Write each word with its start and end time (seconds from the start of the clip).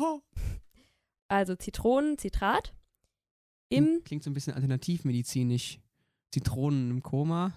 Also 1.28 1.54
Zitronenzitrat 1.54 2.74
im 3.68 4.02
Klingt 4.04 4.24
so 4.24 4.30
ein 4.30 4.34
bisschen 4.34 4.54
alternativmedizinisch. 4.54 5.78
Zitronen 6.32 6.90
im 6.90 7.02
Koma. 7.02 7.52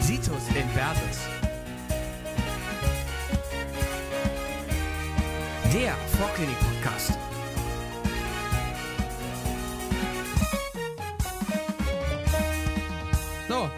Situs 0.00 0.48
Inversus. 0.48 1.18
Der 5.72 5.94
Vorklinik-Podcast. 5.94 7.12
So, 13.48 13.70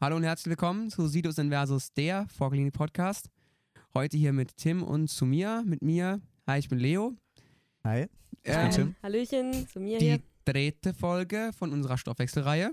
hallo 0.00 0.16
und 0.16 0.24
herzlich 0.24 0.50
willkommen 0.50 0.90
zu 0.90 1.08
Sidus 1.08 1.38
Inversus, 1.38 1.92
der 1.94 2.26
Vorklinik 2.28 2.74
Podcast. 2.74 3.30
Heute 3.92 4.16
hier 4.16 4.32
mit 4.32 4.56
Tim 4.56 4.84
und 4.84 5.08
zu 5.08 5.26
mir, 5.26 5.64
mit 5.66 5.82
mir. 5.82 6.20
Hi, 6.46 6.60
ich 6.60 6.68
bin 6.68 6.78
Leo. 6.78 7.16
Hi. 7.82 8.06
Ähm, 8.44 8.70
Tim. 8.70 8.94
Hallöchen 9.02 9.66
zu 9.66 9.80
mir 9.80 9.98
die 9.98 10.04
hier. 10.04 10.22
dritte 10.44 10.94
Folge 10.94 11.50
von 11.58 11.72
unserer 11.72 11.98
Stoffwechselreihe. 11.98 12.70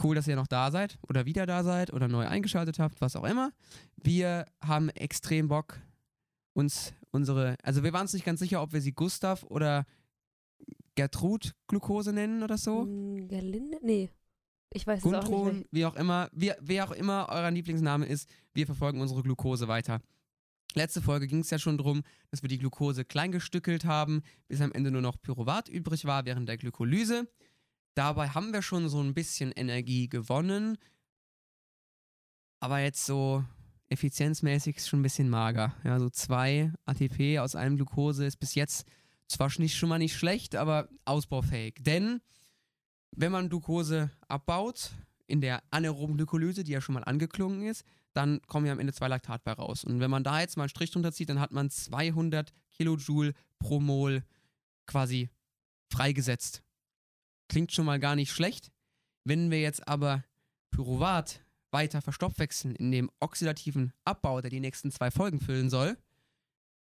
Cool, 0.00 0.14
dass 0.14 0.28
ihr 0.28 0.36
noch 0.36 0.46
da 0.46 0.70
seid 0.70 0.96
oder 1.08 1.26
wieder 1.26 1.44
da 1.44 1.64
seid 1.64 1.92
oder 1.92 2.06
neu 2.06 2.24
eingeschaltet 2.24 2.78
habt, 2.78 3.00
was 3.00 3.16
auch 3.16 3.24
immer. 3.24 3.50
Wir 3.96 4.46
haben 4.64 4.90
extrem 4.90 5.48
Bock, 5.48 5.80
uns 6.52 6.94
unsere, 7.10 7.56
also 7.64 7.82
wir 7.82 7.92
waren 7.92 8.02
uns 8.02 8.14
nicht 8.14 8.24
ganz 8.24 8.38
sicher, 8.38 8.62
ob 8.62 8.72
wir 8.72 8.80
sie 8.80 8.92
Gustav 8.92 9.42
oder 9.42 9.86
Gertrud 10.94 11.52
Glucose 11.66 12.12
nennen 12.12 12.44
oder 12.44 12.58
so. 12.58 12.82
Hm, 12.82 13.26
Gerlinde? 13.26 13.78
Nee. 13.82 14.08
Ich 14.72 14.86
weiß 14.86 15.04
es 15.04 15.12
auch 15.12 15.24
Gundrun, 15.24 15.58
nicht. 15.58 15.68
wie 15.72 15.84
auch 15.84 15.96
immer, 15.96 16.30
wie, 16.32 16.52
wer 16.60 16.88
auch 16.88 16.92
immer 16.92 17.28
euer 17.30 17.50
Lieblingsname 17.50 18.06
ist, 18.06 18.28
wir 18.54 18.66
verfolgen 18.66 19.00
unsere 19.00 19.22
Glucose 19.22 19.66
weiter. 19.68 20.00
Letzte 20.74 21.02
Folge 21.02 21.26
ging 21.26 21.40
es 21.40 21.50
ja 21.50 21.58
schon 21.58 21.78
darum, 21.78 22.02
dass 22.30 22.42
wir 22.42 22.48
die 22.48 22.58
Glucose 22.58 23.04
kleingestückelt 23.04 23.84
haben, 23.84 24.22
bis 24.46 24.60
am 24.60 24.72
Ende 24.72 24.92
nur 24.92 25.02
noch 25.02 25.20
Pyruvat 25.20 25.68
übrig 25.68 26.04
war 26.04 26.24
während 26.24 26.48
der 26.48 26.56
Glykolyse. 26.56 27.28
Dabei 27.94 28.28
haben 28.28 28.52
wir 28.52 28.62
schon 28.62 28.88
so 28.88 29.02
ein 29.02 29.14
bisschen 29.14 29.50
Energie 29.50 30.08
gewonnen, 30.08 30.78
aber 32.60 32.78
jetzt 32.78 33.04
so 33.04 33.44
effizienzmäßig 33.88 34.76
ist 34.76 34.88
schon 34.88 35.00
ein 35.00 35.02
bisschen 35.02 35.28
mager. 35.28 35.74
Ja, 35.82 35.98
so 35.98 36.08
zwei 36.08 36.72
ATP 36.84 37.40
aus 37.40 37.56
einem 37.56 37.76
Glucose 37.76 38.24
ist 38.24 38.36
bis 38.36 38.54
jetzt 38.54 38.86
zwar 39.26 39.50
nicht, 39.58 39.76
schon 39.76 39.88
mal 39.88 39.98
nicht 39.98 40.16
schlecht, 40.16 40.54
aber 40.54 40.88
ausbaufähig. 41.04 41.76
Denn 41.80 42.20
wenn 43.12 43.32
man 43.32 43.48
Glucose 43.48 44.10
abbaut, 44.28 44.92
in 45.26 45.40
der 45.40 45.62
anaeroben 45.70 46.16
Glykolyse, 46.16 46.64
die 46.64 46.72
ja 46.72 46.80
schon 46.80 46.94
mal 46.94 47.04
angeklungen 47.04 47.62
ist, 47.62 47.84
dann 48.12 48.42
kommen 48.48 48.66
ja 48.66 48.72
am 48.72 48.80
Ende 48.80 48.92
zwei 48.92 49.08
Laktat 49.08 49.44
bei 49.44 49.52
raus. 49.52 49.84
Und 49.84 50.00
wenn 50.00 50.10
man 50.10 50.24
da 50.24 50.40
jetzt 50.40 50.56
mal 50.56 50.64
einen 50.64 50.70
Strich 50.70 50.90
drunter 50.90 51.12
zieht, 51.12 51.28
dann 51.28 51.40
hat 51.40 51.52
man 51.52 51.70
200 51.70 52.52
Kilojoule 52.72 53.32
pro 53.58 53.78
Mol 53.78 54.24
quasi 54.86 55.30
freigesetzt. 55.92 56.62
Klingt 57.48 57.72
schon 57.72 57.86
mal 57.86 58.00
gar 58.00 58.16
nicht 58.16 58.32
schlecht. 58.32 58.72
Wenn 59.24 59.50
wir 59.50 59.60
jetzt 59.60 59.86
aber 59.86 60.24
Pyruvat 60.70 61.44
weiter 61.70 62.02
verstoffwechseln 62.02 62.74
in 62.74 62.90
dem 62.90 63.10
oxidativen 63.20 63.92
Abbau, 64.04 64.40
der 64.40 64.50
die 64.50 64.60
nächsten 64.60 64.90
zwei 64.90 65.10
Folgen 65.10 65.40
füllen 65.40 65.70
soll, 65.70 65.96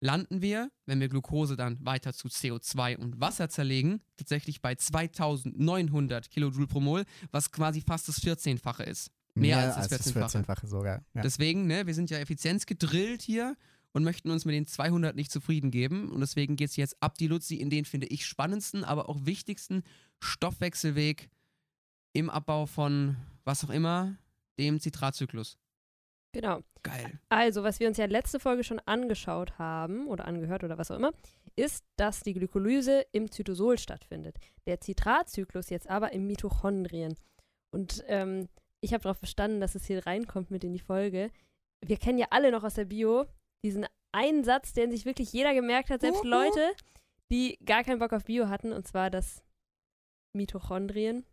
landen 0.01 0.43
wir, 0.43 0.71
wenn 0.87 1.01
wir 1.01 1.09
Glucose 1.09 1.57
dann 1.57 1.85
weiter 1.85 2.13
zu 2.13 2.29
CO2 2.29 2.97
und 2.97 3.21
Wasser 3.21 3.49
zerlegen, 3.49 4.01
tatsächlich 4.17 4.61
bei 4.61 4.75
2900 4.75 6.31
Kilojoule 6.31 6.67
pro 6.67 6.81
Mol, 6.81 7.05
was 7.31 7.51
quasi 7.51 7.81
fast 7.81 8.09
das 8.09 8.23
14-fache 8.23 8.85
ist. 8.85 9.11
Mehr 9.35 9.75
als 9.77 9.89
das 9.89 10.13
14-fache. 10.13 10.45
14-fache 10.45 10.67
sogar. 10.67 11.05
Ja. 11.15 11.23
Deswegen, 11.23 11.67
ne, 11.67 11.87
wir 11.87 11.95
sind 11.95 12.11
ja 12.11 12.19
effizienzgedrillt 12.19 13.23
hier 13.23 13.57
und 13.93 14.05
möchten 14.05 14.31
uns 14.31 14.45
mit 14.45 14.55
den 14.55 14.67
200 14.67 15.15
nicht 15.17 15.31
zufrieden 15.31 15.71
geben. 15.71 16.11
Und 16.11 16.21
deswegen 16.21 16.57
geht 16.57 16.71
es 16.71 16.77
jetzt 16.77 16.97
ab 17.01 17.17
die 17.19 17.27
Luzi 17.27 17.57
in 17.57 17.71
den, 17.71 17.85
finde 17.85 18.07
ich, 18.09 18.27
spannendsten, 18.27 18.85
aber 18.85 19.09
auch 19.09 19.27
wichtigsten 19.27 19.83
Stoffwechselweg 20.21 21.31
im 22.13 22.31
Abbau 22.31 22.67
von 22.67 23.17
was 23.45 23.65
auch 23.65 23.71
immer, 23.71 24.17
dem 24.59 24.81
Zitratzyklus. 24.81 25.57
Genau. 26.33 26.61
Geil. 26.83 27.19
Also, 27.29 27.63
was 27.63 27.81
wir 27.81 27.89
uns 27.89 27.97
ja 27.97 28.07
letzte 28.07 28.39
Folge 28.39 28.65
schon 28.65 28.81
angeschaut 28.81 29.59
haben 29.59 30.07
oder 30.09 30.27
angehört 30.27 30.65
oder 30.65 30.79
was 30.79 30.91
auch 30.91 30.97
immer, 30.97 31.13
ist, 31.57 31.85
dass 31.97 32.21
die 32.21 32.35
Glykolyse 32.35 33.05
im 33.13 33.31
Zytosol 33.31 33.79
stattfindet. 33.79 34.37
Der 34.67 34.81
Zitratzyklus 34.81 35.71
jetzt 35.71 35.89
aber 35.89 36.13
im 36.13 36.27
Mitochondrien. 36.27 37.17
Und 37.71 38.05
ähm, 38.07 38.49
ich 38.81 38.93
habe 38.93 39.03
darauf 39.03 39.19
verstanden, 39.19 39.61
dass 39.61 39.75
es 39.75 39.87
hier 39.87 40.07
reinkommt 40.07 40.51
mit 40.51 40.65
in 40.65 40.73
die 40.73 40.79
Folge. 40.79 41.31
Wir 41.85 41.97
kennen 41.97 42.19
ja 42.19 42.27
alle 42.31 42.53
noch 42.53 42.65
aus 42.65 42.75
der 42.75 42.85
Bio 42.85 43.27
diesen 43.65 43.87
einen 44.13 44.45
Satz, 44.45 44.73
den 44.73 44.91
sich 44.91 45.05
wirklich 45.05 45.33
jeder 45.33 45.55
gemerkt 45.55 45.91
hat, 45.91 46.01
selbst 46.01 46.21
Uhu. 46.21 46.29
Leute, 46.29 46.73
die 47.31 47.59
gar 47.65 47.85
keinen 47.85 47.99
Bock 47.99 48.13
auf 48.13 48.25
Bio 48.25 48.49
hatten, 48.49 48.73
und 48.73 48.87
zwar 48.87 49.11
das 49.11 49.43
Mitochondrien. 50.33 51.27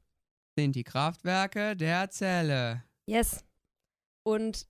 Sind 0.58 0.76
die 0.76 0.84
Kraftwerke 0.84 1.76
der 1.76 2.10
Zelle. 2.10 2.84
Yes. 3.06 3.46
Und 4.24 4.68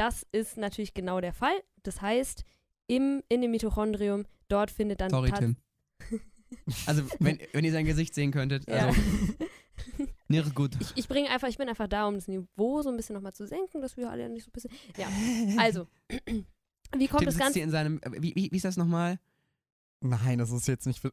das 0.00 0.26
ist 0.32 0.56
natürlich 0.56 0.94
genau 0.94 1.20
der 1.20 1.34
Fall. 1.34 1.62
Das 1.82 2.00
heißt, 2.00 2.44
im, 2.86 3.22
in 3.28 3.42
dem 3.42 3.50
Mitochondrium, 3.50 4.24
dort 4.48 4.70
findet 4.70 5.02
dann 5.02 5.10
Sorry, 5.10 5.30
Tim. 5.30 5.56
Also, 6.86 7.04
wenn, 7.20 7.38
wenn 7.52 7.64
ihr 7.64 7.70
sein 7.70 7.84
Gesicht 7.84 8.12
sehen 8.12 8.32
könntet. 8.32 8.68
Ja. 8.68 8.86
Also, 8.86 9.00
nicht 10.28 10.54
gut. 10.54 10.76
ich, 10.80 10.92
ich 10.96 11.06
bringe 11.06 11.30
einfach, 11.30 11.46
ich 11.46 11.58
bin 11.58 11.68
einfach 11.68 11.86
da, 11.86 12.08
um 12.08 12.14
das 12.14 12.26
Niveau 12.26 12.82
so 12.82 12.88
ein 12.88 12.96
bisschen 12.96 13.14
nochmal 13.14 13.34
zu 13.34 13.46
senken, 13.46 13.80
dass 13.82 13.96
wir 13.96 14.10
alle 14.10 14.28
nicht 14.28 14.44
so 14.44 14.48
ein 14.48 14.52
bisschen. 14.52 14.70
Ja. 14.96 15.06
Also, 15.62 15.86
wie 16.96 17.06
kommt 17.06 17.20
Tim 17.20 17.26
das 17.26 17.38
Ganze? 17.38 17.60
in 17.60 17.70
seinem. 17.70 18.00
äh, 18.02 18.20
Wie, 18.20 18.34
wie, 18.34 18.50
wie 18.50 18.56
ist 18.56 18.64
das 18.64 18.76
nochmal? 18.76 19.20
Nein, 20.00 20.38
das 20.38 20.50
ist 20.50 20.66
jetzt 20.66 20.86
nicht 20.86 20.98
für. 20.98 21.12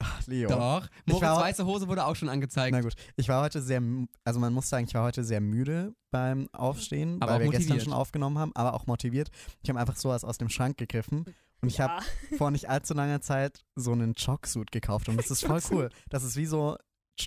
Ach, 0.00 0.26
Leo. 0.26 0.48
Doch. 0.48 0.86
Ich 1.06 1.12
Moritz 1.12 1.22
war- 1.28 1.40
weiße 1.40 1.64
Hose 1.64 1.88
wurde 1.88 2.04
auch 2.06 2.16
schon 2.16 2.28
angezeigt. 2.28 2.72
Na 2.72 2.80
gut, 2.80 2.94
ich 3.16 3.28
war 3.28 3.42
heute 3.42 3.62
sehr, 3.62 3.82
also 4.24 4.40
man 4.40 4.52
muss 4.52 4.68
sagen, 4.68 4.86
ich 4.86 4.94
war 4.94 5.02
heute 5.04 5.24
sehr 5.24 5.40
müde 5.40 5.94
beim 6.10 6.48
Aufstehen, 6.52 7.20
Aber 7.22 7.32
auch 7.32 7.36
weil 7.36 7.44
wir 7.44 7.50
gestern 7.52 7.68
motiviert. 7.68 7.84
schon 7.84 7.92
aufgenommen 7.92 8.38
haben, 8.38 8.52
aber 8.54 8.74
auch 8.74 8.86
motiviert. 8.86 9.30
Ich 9.62 9.68
habe 9.70 9.78
einfach 9.80 9.96
sowas 9.96 10.24
aus 10.24 10.36
dem 10.38 10.48
Schrank 10.48 10.76
gegriffen 10.76 11.24
und 11.62 11.68
ich 11.68 11.80
habe 11.80 12.02
ja. 12.30 12.36
vor 12.36 12.50
nicht 12.50 12.68
allzu 12.68 12.92
langer 12.94 13.20
Zeit 13.20 13.64
so 13.76 13.92
einen 13.92 14.12
Jogsuit 14.14 14.70
gekauft 14.72 15.08
und 15.08 15.16
das 15.16 15.30
ist 15.30 15.44
voll 15.46 15.60
cool. 15.70 15.90
Das 16.10 16.22
ist 16.24 16.36
wie 16.36 16.46
so 16.46 16.76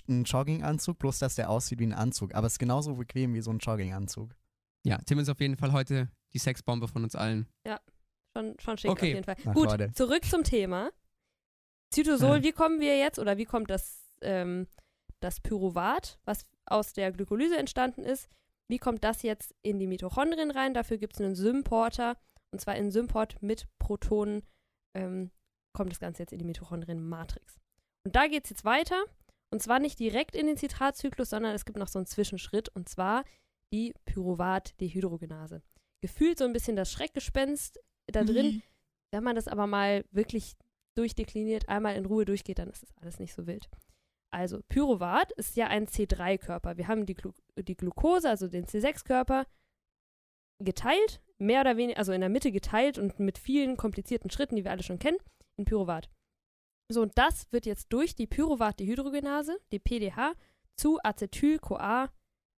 ein 0.08 0.24
Jogginganzug, 0.24 0.98
bloß 0.98 1.18
dass 1.18 1.34
der 1.34 1.48
aussieht 1.50 1.78
wie 1.80 1.86
ein 1.86 1.94
Anzug, 1.94 2.34
aber 2.34 2.46
es 2.46 2.54
ist 2.54 2.58
genauso 2.58 2.94
bequem 2.94 3.34
wie 3.34 3.40
so 3.40 3.50
ein 3.50 3.58
Jogginganzug. 3.58 4.30
Ja, 4.84 4.98
Tim 5.06 5.18
ist 5.18 5.28
auf 5.30 5.40
jeden 5.40 5.56
Fall 5.56 5.72
heute 5.72 6.10
die 6.34 6.38
Sexbombe 6.38 6.86
von 6.88 7.02
uns 7.02 7.14
allen. 7.16 7.48
Schon, 8.36 8.54
schon 8.60 8.78
schick 8.78 8.90
Okay. 8.90 9.06
auf 9.10 9.14
jeden 9.14 9.24
Fall. 9.24 9.36
Ach, 9.46 9.54
Gut, 9.54 9.70
Leute. 9.70 9.92
zurück 9.94 10.24
zum 10.24 10.44
Thema. 10.44 10.90
Zytosol, 11.90 12.36
Ja. 12.38 12.42
wie 12.42 12.52
kommen 12.52 12.80
wir 12.80 12.98
jetzt 12.98 13.18
oder 13.18 13.36
wie 13.38 13.44
kommt 13.44 13.70
das, 13.70 14.04
ähm, 14.20 14.66
das 15.20 15.40
Pyruvat, 15.40 16.18
was 16.24 16.46
aus 16.66 16.92
der 16.92 17.12
Glykolyse 17.12 17.56
entstanden 17.56 18.02
ist, 18.04 18.28
wie 18.68 18.78
kommt 18.78 19.02
das 19.04 19.22
jetzt 19.22 19.54
in 19.62 19.78
die 19.78 19.86
Mitochondrien 19.86 20.50
rein? 20.50 20.74
Dafür 20.74 20.98
gibt 20.98 21.14
es 21.14 21.20
einen 21.20 21.34
Symporter 21.34 22.16
und 22.52 22.60
zwar 22.60 22.76
in 22.76 22.90
Symport 22.90 23.42
mit 23.42 23.66
Protonen 23.78 24.42
ähm, 24.94 25.30
kommt 25.72 25.92
das 25.92 26.00
Ganze 26.00 26.22
jetzt 26.22 26.32
in 26.32 26.38
die 26.38 26.44
Mitochondrien-Matrix. 26.44 27.58
Und 28.04 28.16
da 28.16 28.26
geht 28.26 28.44
es 28.44 28.50
jetzt 28.50 28.64
weiter 28.64 29.02
und 29.50 29.62
zwar 29.62 29.78
nicht 29.78 29.98
direkt 29.98 30.34
in 30.36 30.46
den 30.46 30.56
Zitratzyklus, 30.56 31.30
sondern 31.30 31.54
es 31.54 31.64
gibt 31.64 31.78
noch 31.78 31.88
so 31.88 31.98
einen 31.98 32.06
Zwischenschritt 32.06 32.68
und 32.70 32.88
zwar 32.88 33.24
die 33.72 33.94
Pyruvat-Dehydrogenase. 34.04 35.62
Gefühlt 36.00 36.38
so 36.38 36.44
ein 36.44 36.52
bisschen 36.52 36.76
das 36.76 36.92
Schreckgespenst 36.92 37.80
da 38.06 38.24
drin. 38.24 38.62
Wenn 39.10 39.24
man 39.24 39.36
das 39.36 39.48
aber 39.48 39.66
mal 39.66 40.04
wirklich 40.10 40.54
durchdekliniert, 40.98 41.68
einmal 41.68 41.96
in 41.96 42.06
Ruhe 42.06 42.24
durchgeht, 42.24 42.58
dann 42.58 42.68
ist 42.68 42.82
das 42.82 42.92
alles 43.00 43.18
nicht 43.18 43.32
so 43.32 43.46
wild. 43.46 43.68
Also, 44.30 44.60
Pyruvat 44.68 45.32
ist 45.32 45.56
ja 45.56 45.68
ein 45.68 45.86
C3-Körper. 45.86 46.76
Wir 46.76 46.88
haben 46.88 47.06
die, 47.06 47.14
Glu 47.14 47.32
die 47.56 47.76
Glucose, 47.76 48.28
also 48.28 48.46
den 48.48 48.66
C6-Körper, 48.66 49.46
geteilt, 50.62 51.22
mehr 51.38 51.62
oder 51.62 51.76
weniger, 51.76 51.98
also 51.98 52.12
in 52.12 52.20
der 52.20 52.28
Mitte 52.28 52.52
geteilt 52.52 52.98
und 52.98 53.18
mit 53.20 53.38
vielen 53.38 53.76
komplizierten 53.76 54.30
Schritten, 54.30 54.56
die 54.56 54.64
wir 54.64 54.70
alle 54.70 54.82
schon 54.82 54.98
kennen, 54.98 55.18
in 55.56 55.64
Pyruvat. 55.64 56.10
So, 56.90 57.02
und 57.02 57.16
das 57.16 57.50
wird 57.52 57.64
jetzt 57.64 57.92
durch 57.92 58.14
die 58.14 58.26
Pyruvat-Dehydrogenase, 58.26 59.58
die 59.72 59.78
PDH, 59.78 60.34
zu 60.76 60.98
Acetyl-CoA 61.02 62.10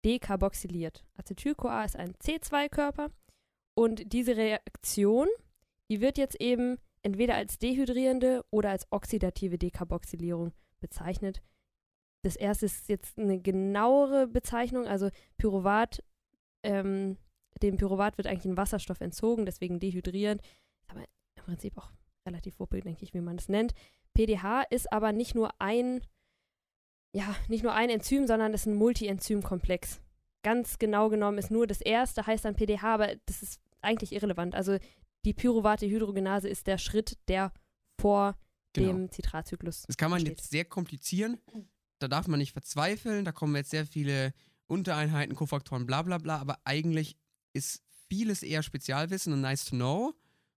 dekarboxyliert. 0.05 1.05
Acetyl-CoA 1.17 1.85
ist 1.85 1.95
ein 1.95 2.13
C2-Körper 2.15 3.11
und 3.75 4.11
diese 4.13 4.35
Reaktion, 4.35 5.27
die 5.89 6.01
wird 6.01 6.17
jetzt 6.17 6.39
eben 6.39 6.77
entweder 7.01 7.35
als 7.35 7.59
dehydrierende 7.59 8.43
oder 8.49 8.71
als 8.71 8.91
oxidative 8.91 9.57
Dekarboxylierung 9.57 10.53
bezeichnet. 10.79 11.41
Das 12.23 12.35
erste 12.35 12.65
ist 12.65 12.89
jetzt 12.89 13.17
eine 13.17 13.39
genauere 13.39 14.27
Bezeichnung, 14.27 14.85
also 14.85 15.09
Pyruvat, 15.37 16.03
ähm, 16.63 17.17
dem 17.61 17.77
Pyruvat 17.77 18.17
wird 18.17 18.27
eigentlich 18.27 18.45
ein 18.45 18.57
Wasserstoff 18.57 19.01
entzogen, 19.01 19.45
deswegen 19.45 19.79
dehydrierend. 19.79 20.41
Aber 20.87 21.01
im 21.35 21.43
Prinzip 21.43 21.77
auch 21.77 21.91
relativ 22.25 22.59
wuppig, 22.59 22.83
denke 22.83 23.03
ich, 23.03 23.13
wie 23.13 23.21
man 23.21 23.37
das 23.37 23.49
nennt. 23.49 23.73
PDH 24.13 24.63
ist 24.63 24.91
aber 24.91 25.11
nicht 25.11 25.35
nur 25.35 25.49
ein, 25.59 26.01
ja, 27.13 27.35
nicht 27.47 27.63
nur 27.63 27.73
ein 27.73 27.89
Enzym, 27.89 28.27
sondern 28.27 28.53
ist 28.53 28.65
ein 28.65 28.75
Multi-Enzym-Komplex. 28.75 30.01
Ganz 30.43 30.79
genau 30.79 31.09
genommen 31.09 31.37
ist 31.37 31.51
nur 31.51 31.67
das 31.67 31.81
erste, 31.81 32.25
heißt 32.25 32.45
dann 32.45 32.55
PDH, 32.55 32.93
aber 32.93 33.15
das 33.25 33.41
ist 33.41 33.61
eigentlich 33.81 34.13
irrelevant. 34.13 34.55
Also 34.55 34.77
die 35.25 35.33
Pyruvate-Hydrogenase 35.33 36.47
ist 36.47 36.67
der 36.67 36.77
Schritt, 36.77 37.17
der 37.27 37.51
vor 37.99 38.37
Genau. 38.73 38.89
dem 38.93 39.11
Zitratzyklus 39.11 39.83
Das 39.87 39.97
kann 39.97 40.11
man 40.11 40.19
steht. 40.19 40.37
jetzt 40.39 40.51
sehr 40.51 40.63
komplizieren. 40.65 41.39
Da 41.97 42.07
darf 42.07 42.27
man 42.27 42.37
nicht 42.39 42.53
verzweifeln. 42.53 43.25
Da 43.25 43.31
kommen 43.31 43.55
jetzt 43.55 43.71
sehr 43.71 43.85
viele 43.85 44.33
Untereinheiten, 44.67 45.35
Kofaktoren, 45.35 45.85
bla 45.87 46.03
bla 46.03 46.19
bla. 46.19 46.37
Aber 46.37 46.59
eigentlich 46.65 47.17
ist 47.53 47.81
vieles 48.07 48.43
eher 48.43 48.61
Spezialwissen 48.63 49.33
und 49.33 49.41
nice 49.41 49.65
to 49.65 49.75
know, 49.75 50.13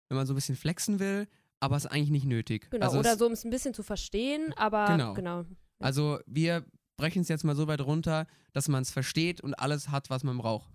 wenn 0.08 0.16
man 0.16 0.26
so 0.26 0.34
ein 0.34 0.36
bisschen 0.36 0.56
flexen 0.56 0.98
will. 1.00 1.26
Aber 1.58 1.76
ist 1.76 1.86
eigentlich 1.86 2.10
nicht 2.10 2.26
nötig. 2.26 2.70
Genau, 2.70 2.84
also 2.86 2.98
oder 2.98 3.12
es, 3.14 3.18
so, 3.18 3.26
um 3.26 3.32
es 3.32 3.44
ein 3.44 3.50
bisschen 3.50 3.72
zu 3.72 3.82
verstehen, 3.82 4.52
aber 4.56 4.86
Genau. 4.86 5.14
genau. 5.14 5.44
Also 5.78 6.18
wir 6.26 6.66
brechen 6.98 7.22
es 7.22 7.28
jetzt 7.28 7.44
mal 7.44 7.56
so 7.56 7.66
weit 7.66 7.80
runter, 7.80 8.26
dass 8.52 8.68
man 8.68 8.82
es 8.82 8.90
versteht 8.90 9.40
und 9.40 9.54
alles 9.54 9.88
hat, 9.88 10.10
was 10.10 10.22
man 10.22 10.36
braucht. 10.38 10.70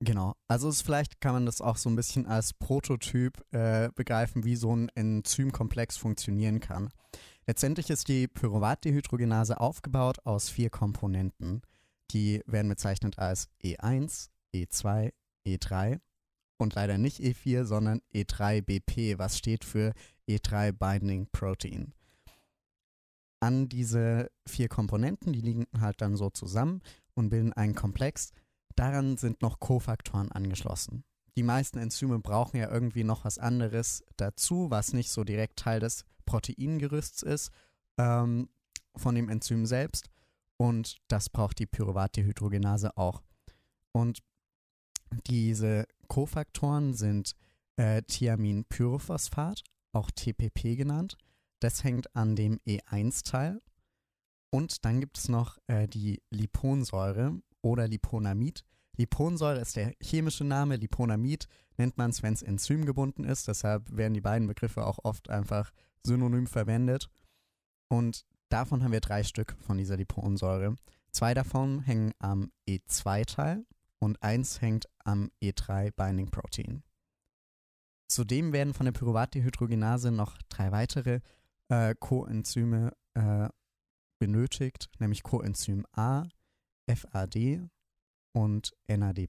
Genau. 0.00 0.34
Also 0.48 0.68
es, 0.68 0.82
vielleicht 0.82 1.20
kann 1.20 1.32
man 1.32 1.46
das 1.46 1.60
auch 1.60 1.76
so 1.76 1.88
ein 1.88 1.96
bisschen 1.96 2.26
als 2.26 2.52
Prototyp 2.52 3.42
äh, 3.52 3.90
begreifen, 3.94 4.44
wie 4.44 4.56
so 4.56 4.74
ein 4.74 4.88
Enzymkomplex 4.94 5.96
funktionieren 5.96 6.60
kann. 6.60 6.90
Letztendlich 7.46 7.90
ist 7.90 8.08
die 8.08 8.26
Pyruvat-Dehydrogenase 8.28 9.60
aufgebaut 9.60 10.18
aus 10.24 10.48
vier 10.48 10.70
Komponenten. 10.70 11.62
Die 12.10 12.42
werden 12.46 12.68
bezeichnet 12.68 13.18
als 13.18 13.48
E1, 13.62 14.28
E2, 14.54 15.12
E3 15.46 16.00
und 16.58 16.74
leider 16.74 16.98
nicht 16.98 17.20
E4, 17.20 17.64
sondern 17.64 18.00
E3BP, 18.14 19.18
was 19.18 19.38
steht 19.38 19.64
für 19.64 19.92
E3 20.28 20.72
Binding 20.72 21.28
Protein. 21.32 21.92
An 23.40 23.68
diese 23.68 24.30
vier 24.46 24.68
Komponenten, 24.68 25.32
die 25.32 25.40
liegen 25.40 25.66
halt 25.78 26.00
dann 26.00 26.16
so 26.16 26.30
zusammen 26.30 26.80
und 27.14 27.28
bilden 27.28 27.52
einen 27.52 27.74
Komplex, 27.74 28.30
Daran 28.76 29.16
sind 29.16 29.42
noch 29.42 29.60
Kofaktoren 29.60 30.32
angeschlossen. 30.32 31.04
Die 31.36 31.42
meisten 31.42 31.78
Enzyme 31.78 32.18
brauchen 32.20 32.58
ja 32.58 32.70
irgendwie 32.70 33.04
noch 33.04 33.24
was 33.24 33.38
anderes 33.38 34.04
dazu, 34.16 34.70
was 34.70 34.92
nicht 34.92 35.10
so 35.10 35.24
direkt 35.24 35.58
Teil 35.58 35.80
des 35.80 36.04
Proteingerüsts 36.26 37.22
ist 37.22 37.50
ähm, 37.98 38.48
von 38.96 39.14
dem 39.14 39.28
Enzym 39.28 39.66
selbst. 39.66 40.08
Und 40.56 40.98
das 41.08 41.28
braucht 41.28 41.58
die 41.58 41.66
Pyruvat-Dehydrogenase 41.66 42.96
auch. 42.96 43.22
Und 43.92 44.22
diese 45.26 45.86
Kofaktoren 46.08 46.94
sind 46.94 47.34
äh, 47.76 48.02
Thiaminpyrophosphat, 48.02 49.62
auch 49.92 50.10
TPP 50.10 50.76
genannt. 50.76 51.16
Das 51.60 51.82
hängt 51.82 52.14
an 52.14 52.36
dem 52.36 52.60
E1-Teil. 52.66 53.60
Und 54.50 54.84
dann 54.84 55.00
gibt 55.00 55.18
es 55.18 55.28
noch 55.28 55.58
äh, 55.66 55.88
die 55.88 56.22
Liponsäure 56.30 57.40
oder 57.64 57.88
Liponamid. 57.88 58.64
Liponsäure 58.96 59.58
ist 59.60 59.76
der 59.76 59.94
chemische 60.00 60.44
Name, 60.44 60.76
Liponamid 60.76 61.48
nennt 61.76 61.98
man 61.98 62.10
es, 62.10 62.22
wenn 62.22 62.34
es 62.34 62.42
enzymgebunden 62.42 63.24
ist. 63.24 63.48
Deshalb 63.48 63.96
werden 63.96 64.14
die 64.14 64.20
beiden 64.20 64.46
Begriffe 64.46 64.86
auch 64.86 64.98
oft 65.02 65.30
einfach 65.30 65.72
synonym 66.04 66.46
verwendet. 66.46 67.10
Und 67.88 68.24
davon 68.48 68.84
haben 68.84 68.92
wir 68.92 69.00
drei 69.00 69.24
Stück 69.24 69.56
von 69.60 69.78
dieser 69.78 69.96
Liponsäure. 69.96 70.76
Zwei 71.10 71.34
davon 71.34 71.80
hängen 71.80 72.12
am 72.18 72.52
E2-Teil 72.68 73.64
und 73.98 74.22
eins 74.22 74.60
hängt 74.60 74.86
am 75.04 75.30
E3 75.42 75.90
Binding 75.92 76.30
Protein. 76.30 76.82
Zudem 78.06 78.52
werden 78.52 78.74
von 78.74 78.84
der 78.84 78.92
Pyruvat-Dehydrogenase 78.92 80.12
noch 80.12 80.36
drei 80.48 80.70
weitere 80.70 81.20
äh, 81.68 81.94
Coenzyme 81.98 82.92
äh, 83.14 83.48
benötigt, 84.18 84.90
nämlich 84.98 85.22
Coenzym 85.22 85.86
A, 85.92 86.24
FAD 86.86 87.68
und 88.32 88.74
NAD+. 88.88 89.28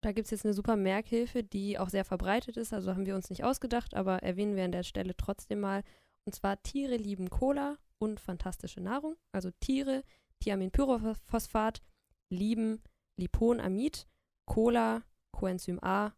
Da 0.00 0.12
gibt 0.12 0.26
es 0.26 0.30
jetzt 0.30 0.44
eine 0.44 0.54
super 0.54 0.76
Merkhilfe, 0.76 1.42
die 1.42 1.78
auch 1.78 1.88
sehr 1.88 2.04
verbreitet 2.04 2.56
ist. 2.56 2.72
Also 2.72 2.92
haben 2.92 3.06
wir 3.06 3.16
uns 3.16 3.30
nicht 3.30 3.42
ausgedacht, 3.42 3.94
aber 3.94 4.22
erwähnen 4.22 4.54
wir 4.54 4.64
an 4.64 4.72
der 4.72 4.84
Stelle 4.84 5.16
trotzdem 5.16 5.60
mal. 5.60 5.82
Und 6.24 6.34
zwar 6.34 6.62
Tiere 6.62 6.96
lieben 6.96 7.30
Cola 7.30 7.78
und 7.98 8.20
fantastische 8.20 8.80
Nahrung. 8.80 9.16
Also 9.32 9.50
Tiere, 9.60 10.04
Thiaminpyrophosphat, 10.40 11.82
lieben 12.30 12.80
Liponamid, 13.16 14.06
Cola, 14.46 15.02
Coenzym 15.32 15.82
A, 15.82 16.12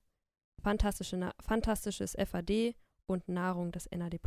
fantastische 0.63 1.33
fantastisches 1.41 2.15
FAD 2.15 2.77
und 3.07 3.29
Nahrung 3.29 3.73
das 3.73 3.89
NAD+. 3.91 4.21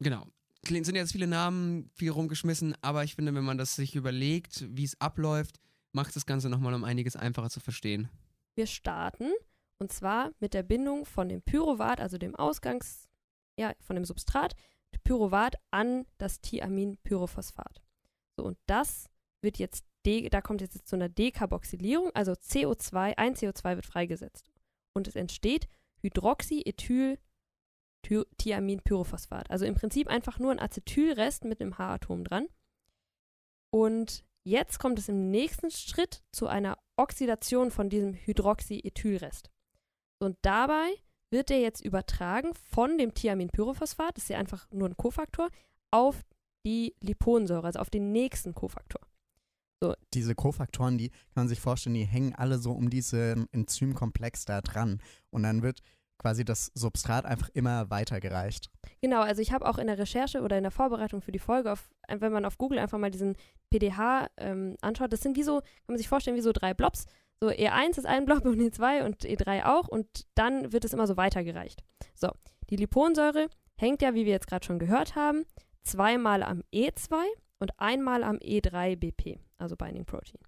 Genau. 0.00 0.26
Sind 0.66 0.96
jetzt 0.96 1.12
viele 1.12 1.26
Namen, 1.26 1.90
viel 1.94 2.10
rumgeschmissen, 2.10 2.74
aber 2.82 3.04
ich 3.04 3.14
finde, 3.14 3.34
wenn 3.34 3.44
man 3.44 3.58
das 3.58 3.76
sich 3.76 3.94
überlegt, 3.94 4.66
wie 4.68 4.84
es 4.84 5.00
abläuft, 5.00 5.60
macht 5.92 6.16
das 6.16 6.26
Ganze 6.26 6.48
nochmal 6.48 6.74
um 6.74 6.84
einiges 6.84 7.16
einfacher 7.16 7.50
zu 7.50 7.60
verstehen. 7.60 8.08
Wir 8.54 8.66
starten 8.66 9.30
und 9.78 9.92
zwar 9.92 10.32
mit 10.40 10.54
der 10.54 10.62
Bindung 10.62 11.04
von 11.04 11.28
dem 11.28 11.42
Pyruvat, 11.42 12.00
also 12.00 12.18
dem 12.18 12.34
Ausgangs, 12.34 13.08
ja, 13.58 13.72
von 13.80 13.96
dem 13.96 14.04
Substrat, 14.04 14.54
Pyruvat 15.04 15.56
an 15.70 16.06
das 16.18 16.40
Thiaminpyrophosphat. 16.40 17.82
So, 18.36 18.44
und 18.44 18.58
das 18.66 19.06
wird 19.40 19.58
jetzt, 19.58 19.84
de 20.04 20.28
da 20.28 20.40
kommt 20.40 20.60
jetzt 20.60 20.86
zu 20.86 20.96
einer 20.96 21.08
Dekarboxylierung, 21.08 22.10
also 22.14 22.32
CO2, 22.32 23.16
ein 23.16 23.34
CO2 23.34 23.76
wird 23.76 23.86
freigesetzt. 23.86 24.50
Und 24.94 25.06
es 25.06 25.16
entsteht 25.16 25.68
Hydroxyethyl 26.02 27.18
Thiaminpyrophosphat. 28.38 29.50
Also 29.50 29.64
im 29.64 29.74
Prinzip 29.74 30.08
einfach 30.08 30.38
nur 30.38 30.52
ein 30.52 30.60
Acetylrest 30.60 31.44
mit 31.44 31.60
einem 31.60 31.78
H-Atom 31.78 32.24
dran. 32.24 32.46
Und 33.70 34.24
jetzt 34.44 34.78
kommt 34.78 34.98
es 34.98 35.08
im 35.08 35.30
nächsten 35.30 35.70
Schritt 35.70 36.22
zu 36.32 36.46
einer 36.46 36.78
Oxidation 36.96 37.70
von 37.70 37.88
diesem 37.88 38.14
Hydroxyethylrest. 38.14 39.50
Und 40.18 40.38
dabei 40.42 40.94
wird 41.30 41.50
der 41.50 41.60
jetzt 41.60 41.84
übertragen 41.84 42.54
von 42.54 42.98
dem 42.98 43.12
Thiaminpyrophosphat, 43.12 44.16
das 44.16 44.24
ist 44.24 44.30
ja 44.30 44.38
einfach 44.38 44.66
nur 44.70 44.88
ein 44.88 44.96
Kofaktor, 44.96 45.50
auf 45.90 46.24
die 46.64 46.94
Liponsäure, 47.00 47.66
also 47.66 47.80
auf 47.80 47.90
den 47.90 48.12
nächsten 48.12 48.54
Kofaktor. 48.54 49.00
Diese 50.14 50.34
Kofaktoren, 50.34 50.96
die 50.96 51.10
kann 51.10 51.42
man 51.42 51.48
sich 51.48 51.60
vorstellen, 51.60 51.94
die 51.94 52.06
hängen 52.06 52.34
alle 52.34 52.58
so 52.58 52.72
um 52.72 52.88
diesen 52.88 53.46
Enzymkomplex 53.52 54.46
da 54.46 54.62
dran. 54.62 55.02
Und 55.30 55.42
dann 55.42 55.62
wird 55.62 55.82
quasi 56.18 56.44
das 56.44 56.70
Substrat 56.74 57.24
einfach 57.24 57.48
immer 57.50 57.90
weitergereicht. 57.90 58.70
Genau, 59.00 59.20
also 59.20 59.42
ich 59.42 59.52
habe 59.52 59.68
auch 59.68 59.78
in 59.78 59.86
der 59.86 59.98
Recherche 59.98 60.42
oder 60.42 60.56
in 60.56 60.62
der 60.62 60.70
Vorbereitung 60.70 61.20
für 61.20 61.32
die 61.32 61.38
Folge, 61.38 61.72
auf, 61.72 61.88
wenn 62.08 62.32
man 62.32 62.44
auf 62.44 62.58
Google 62.58 62.78
einfach 62.78 62.98
mal 62.98 63.10
diesen 63.10 63.36
PDH 63.70 64.28
ähm, 64.38 64.76
anschaut, 64.80 65.12
das 65.12 65.20
sind 65.20 65.36
wie 65.36 65.42
so, 65.42 65.60
kann 65.60 65.88
man 65.88 65.98
sich 65.98 66.08
vorstellen, 66.08 66.36
wie 66.36 66.42
so 66.42 66.52
drei 66.52 66.74
Blobs. 66.74 67.06
So 67.40 67.48
E1 67.48 67.98
ist 67.98 68.06
ein 68.06 68.24
Blob 68.24 68.44
und 68.46 68.58
E2 68.58 69.04
und 69.04 69.24
E3 69.24 69.66
auch 69.66 69.88
und 69.88 70.26
dann 70.34 70.72
wird 70.72 70.84
es 70.84 70.94
immer 70.94 71.06
so 71.06 71.16
weitergereicht. 71.16 71.82
So, 72.14 72.30
die 72.70 72.76
Liponsäure 72.76 73.48
hängt 73.76 74.00
ja, 74.00 74.14
wie 74.14 74.24
wir 74.24 74.32
jetzt 74.32 74.46
gerade 74.46 74.64
schon 74.64 74.78
gehört 74.78 75.16
haben, 75.16 75.44
zweimal 75.82 76.42
am 76.42 76.62
E2 76.72 77.14
und 77.58 77.78
einmal 77.78 78.24
am 78.24 78.36
E3BP, 78.36 79.38
also 79.58 79.76
Binding 79.76 80.06
Protein. 80.06 80.40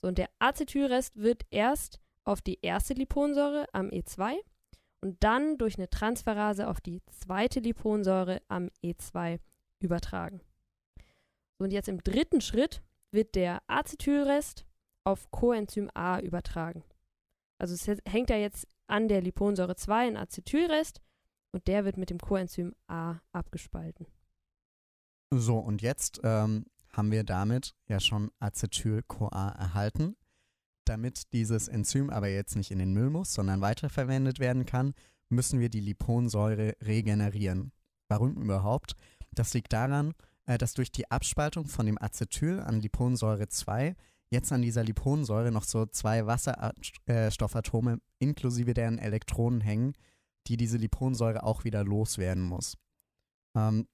So, 0.00 0.08
und 0.08 0.16
der 0.16 0.30
Acetylrest 0.38 1.16
wird 1.16 1.42
erst 1.50 2.00
auf 2.24 2.40
die 2.40 2.58
erste 2.62 2.94
Liponsäure 2.94 3.66
am 3.72 3.88
E2 3.88 4.36
und 5.00 5.22
dann 5.22 5.58
durch 5.58 5.76
eine 5.76 5.88
Transferase 5.88 6.68
auf 6.68 6.80
die 6.80 7.02
zweite 7.10 7.60
Liponsäure 7.60 8.42
am 8.48 8.70
E2 8.82 9.38
übertragen. 9.80 10.40
Und 11.58 11.72
jetzt 11.72 11.88
im 11.88 12.02
dritten 12.02 12.40
Schritt 12.40 12.82
wird 13.10 13.34
der 13.34 13.62
Acetylrest 13.66 14.64
auf 15.04 15.30
Coenzym 15.30 15.90
A 15.94 16.20
übertragen. 16.20 16.84
Also 17.58 17.74
es 17.74 18.00
hängt 18.06 18.30
ja 18.30 18.36
jetzt 18.36 18.66
an 18.86 19.08
der 19.08 19.20
Liponsäure 19.20 19.76
2 19.76 20.08
ein 20.08 20.16
Acetylrest 20.16 21.00
und 21.52 21.66
der 21.66 21.84
wird 21.84 21.96
mit 21.96 22.10
dem 22.10 22.18
Coenzym 22.18 22.74
A 22.86 23.20
abgespalten. 23.32 24.06
So, 25.30 25.58
und 25.58 25.82
jetzt 25.82 26.20
ähm, 26.24 26.66
haben 26.92 27.10
wir 27.10 27.24
damit 27.24 27.74
ja 27.86 28.00
schon 28.00 28.30
Acetyl-CoA 28.40 29.50
erhalten. 29.50 30.16
Damit 30.84 31.32
dieses 31.32 31.68
Enzym 31.68 32.10
aber 32.10 32.28
jetzt 32.28 32.56
nicht 32.56 32.70
in 32.70 32.78
den 32.78 32.92
Müll 32.92 33.10
muss, 33.10 33.32
sondern 33.32 33.60
weiterverwendet 33.60 34.38
werden 34.38 34.66
kann, 34.66 34.94
müssen 35.28 35.60
wir 35.60 35.68
die 35.68 35.80
Liponsäure 35.80 36.74
regenerieren. 36.82 37.72
Warum 38.08 38.34
überhaupt? 38.42 38.94
Das 39.32 39.54
liegt 39.54 39.72
daran, 39.72 40.14
äh, 40.46 40.58
dass 40.58 40.74
durch 40.74 40.90
die 40.90 41.10
Abspaltung 41.10 41.66
von 41.66 41.86
dem 41.86 42.00
Acetyl 42.00 42.60
an 42.60 42.80
Liponsäure 42.80 43.48
2 43.48 43.94
jetzt 44.30 44.52
an 44.52 44.62
dieser 44.62 44.84
Liponsäure 44.84 45.50
noch 45.50 45.64
so 45.64 45.86
zwei 45.86 46.26
Wasserstoffatome 46.26 48.00
inklusive 48.18 48.74
deren 48.74 48.98
Elektronen 48.98 49.60
hängen, 49.60 49.94
die 50.46 50.56
diese 50.56 50.76
Liponsäure 50.76 51.42
auch 51.42 51.64
wieder 51.64 51.84
loswerden 51.84 52.42
muss. 52.42 52.76
Ähm, 53.56 53.86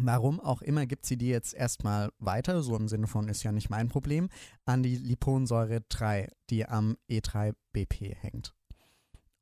Warum 0.00 0.40
auch 0.40 0.62
immer 0.62 0.86
gibt 0.86 1.06
sie 1.06 1.16
die 1.16 1.28
jetzt 1.28 1.54
erstmal 1.54 2.10
weiter, 2.18 2.62
so 2.62 2.76
im 2.76 2.88
Sinne 2.88 3.08
von 3.08 3.28
ist 3.28 3.42
ja 3.42 3.52
nicht 3.52 3.68
mein 3.68 3.88
Problem, 3.88 4.28
an 4.64 4.82
die 4.82 4.96
Liponsäure 4.96 5.80
3, 5.88 6.30
die 6.50 6.66
am 6.66 6.96
E3BP 7.10 8.14
hängt. 8.14 8.54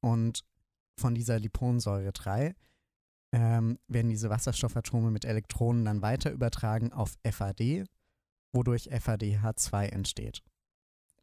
Und 0.01 0.45
von 0.97 1.15
dieser 1.15 1.39
Liponsäure 1.39 2.13
3 2.13 2.55
ähm, 3.33 3.79
werden 3.87 4.09
diese 4.09 4.31
Wasserstoffatome 4.31 5.11
mit 5.11 5.25
Elektronen 5.25 5.85
dann 5.85 6.01
weiter 6.01 6.31
übertragen 6.31 6.93
auf 6.93 7.17
FAD, 7.29 7.85
wodurch 8.53 8.91
FADH2 8.91 9.89
entsteht. 9.89 10.43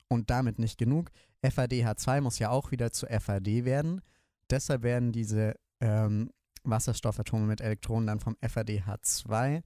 Und 0.10 0.30
damit 0.30 0.60
nicht 0.60 0.78
genug. 0.78 1.10
FADH2 1.44 2.22
muss 2.22 2.38
ja 2.38 2.52
auch 2.52 2.70
wieder 2.72 2.92
zu 2.92 3.08
FAD 3.08 3.66
werden. 3.66 4.02
Deshalb 4.50 4.84
werden 4.84 5.12
diese 5.12 5.56
ähm, 5.80 6.30
Wasserstoffatome 6.64 7.46
mit 7.46 7.62
Elektronen 7.62 8.08
dann 8.08 8.20
vom 8.20 8.36
FADH2 8.42 9.64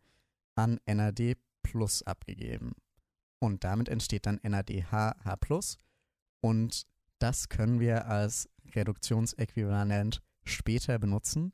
an 0.56 0.80
NAD 0.86 1.38
plus 1.62 2.04
abgegeben. 2.04 2.74
Und 3.40 3.64
damit 3.64 3.90
entsteht 3.90 4.26
dann 4.26 4.40
NADH 4.42 5.16
H 5.24 5.38
und 6.42 6.88
das 7.20 7.50
können 7.50 7.80
wir 7.80 8.08
als 8.08 8.50
Reduktionsäquivalent 8.76 10.22
später 10.44 11.00
benutzen 11.00 11.54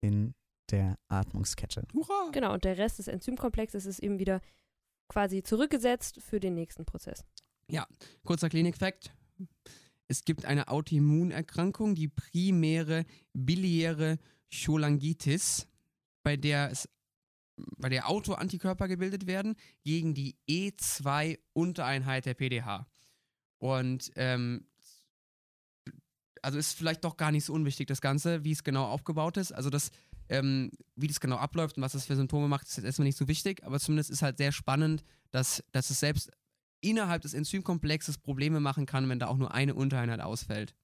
in 0.00 0.34
der 0.70 0.98
Atmungskette. 1.08 1.82
Hurra! 1.94 2.30
Genau, 2.32 2.52
und 2.52 2.64
der 2.64 2.78
Rest 2.78 2.98
des 2.98 3.08
Enzymkomplexes 3.08 3.86
ist 3.86 4.00
eben 4.00 4.18
wieder 4.18 4.40
quasi 5.08 5.42
zurückgesetzt 5.42 6.20
für 6.20 6.40
den 6.40 6.54
nächsten 6.54 6.84
Prozess. 6.84 7.24
Kurzer 8.24 8.48
Klinikfakt. 8.48 9.14
Es 10.08 10.24
gibt 10.24 10.44
eine 10.44 10.68
Autoimmunerkrankung, 10.68 11.94
die 11.94 12.08
primäre 12.08 13.04
biliäre 13.32 14.18
Cholangitis, 14.52 15.66
bei 16.22 16.36
der 16.36 16.70
es 16.70 16.88
bei 17.76 17.88
der 17.88 18.08
Autoantikörper 18.08 18.86
gebildet 18.86 19.26
werden 19.26 19.56
gegen 19.82 20.14
die 20.14 20.36
E2-Untereinheit 20.48 22.24
der 22.24 22.34
PDH. 22.34 22.86
Und 23.58 24.12
ähm, 24.14 24.68
also 26.42 26.58
ist 26.58 26.74
vielleicht 26.74 27.04
doch 27.04 27.16
gar 27.16 27.32
nicht 27.32 27.44
so 27.44 27.52
unwichtig, 27.52 27.86
das 27.88 28.00
Ganze, 28.00 28.44
wie 28.44 28.52
es 28.52 28.62
genau 28.62 28.84
aufgebaut 28.84 29.36
ist. 29.36 29.52
Also 29.52 29.70
das, 29.70 29.90
ähm, 30.28 30.70
wie 30.94 31.08
das 31.08 31.20
genau 31.20 31.36
abläuft 31.36 31.76
und 31.76 31.82
was 31.82 31.92
das 31.92 32.06
für 32.06 32.16
Symptome 32.16 32.48
macht, 32.48 32.68
ist 32.68 32.76
jetzt 32.76 32.86
erstmal 32.86 33.06
nicht 33.06 33.18
so 33.18 33.28
wichtig, 33.28 33.64
aber 33.64 33.80
zumindest 33.80 34.10
ist 34.10 34.22
halt 34.22 34.38
sehr 34.38 34.52
spannend, 34.52 35.04
dass, 35.30 35.64
dass 35.72 35.90
es 35.90 36.00
selbst 36.00 36.30
innerhalb 36.80 37.22
des 37.22 37.34
Enzymkomplexes 37.34 38.18
Probleme 38.18 38.60
machen 38.60 38.86
kann, 38.86 39.08
wenn 39.08 39.18
da 39.18 39.26
auch 39.26 39.36
nur 39.36 39.52
eine 39.52 39.74
Untereinheit 39.74 40.20
ausfällt. 40.20 40.74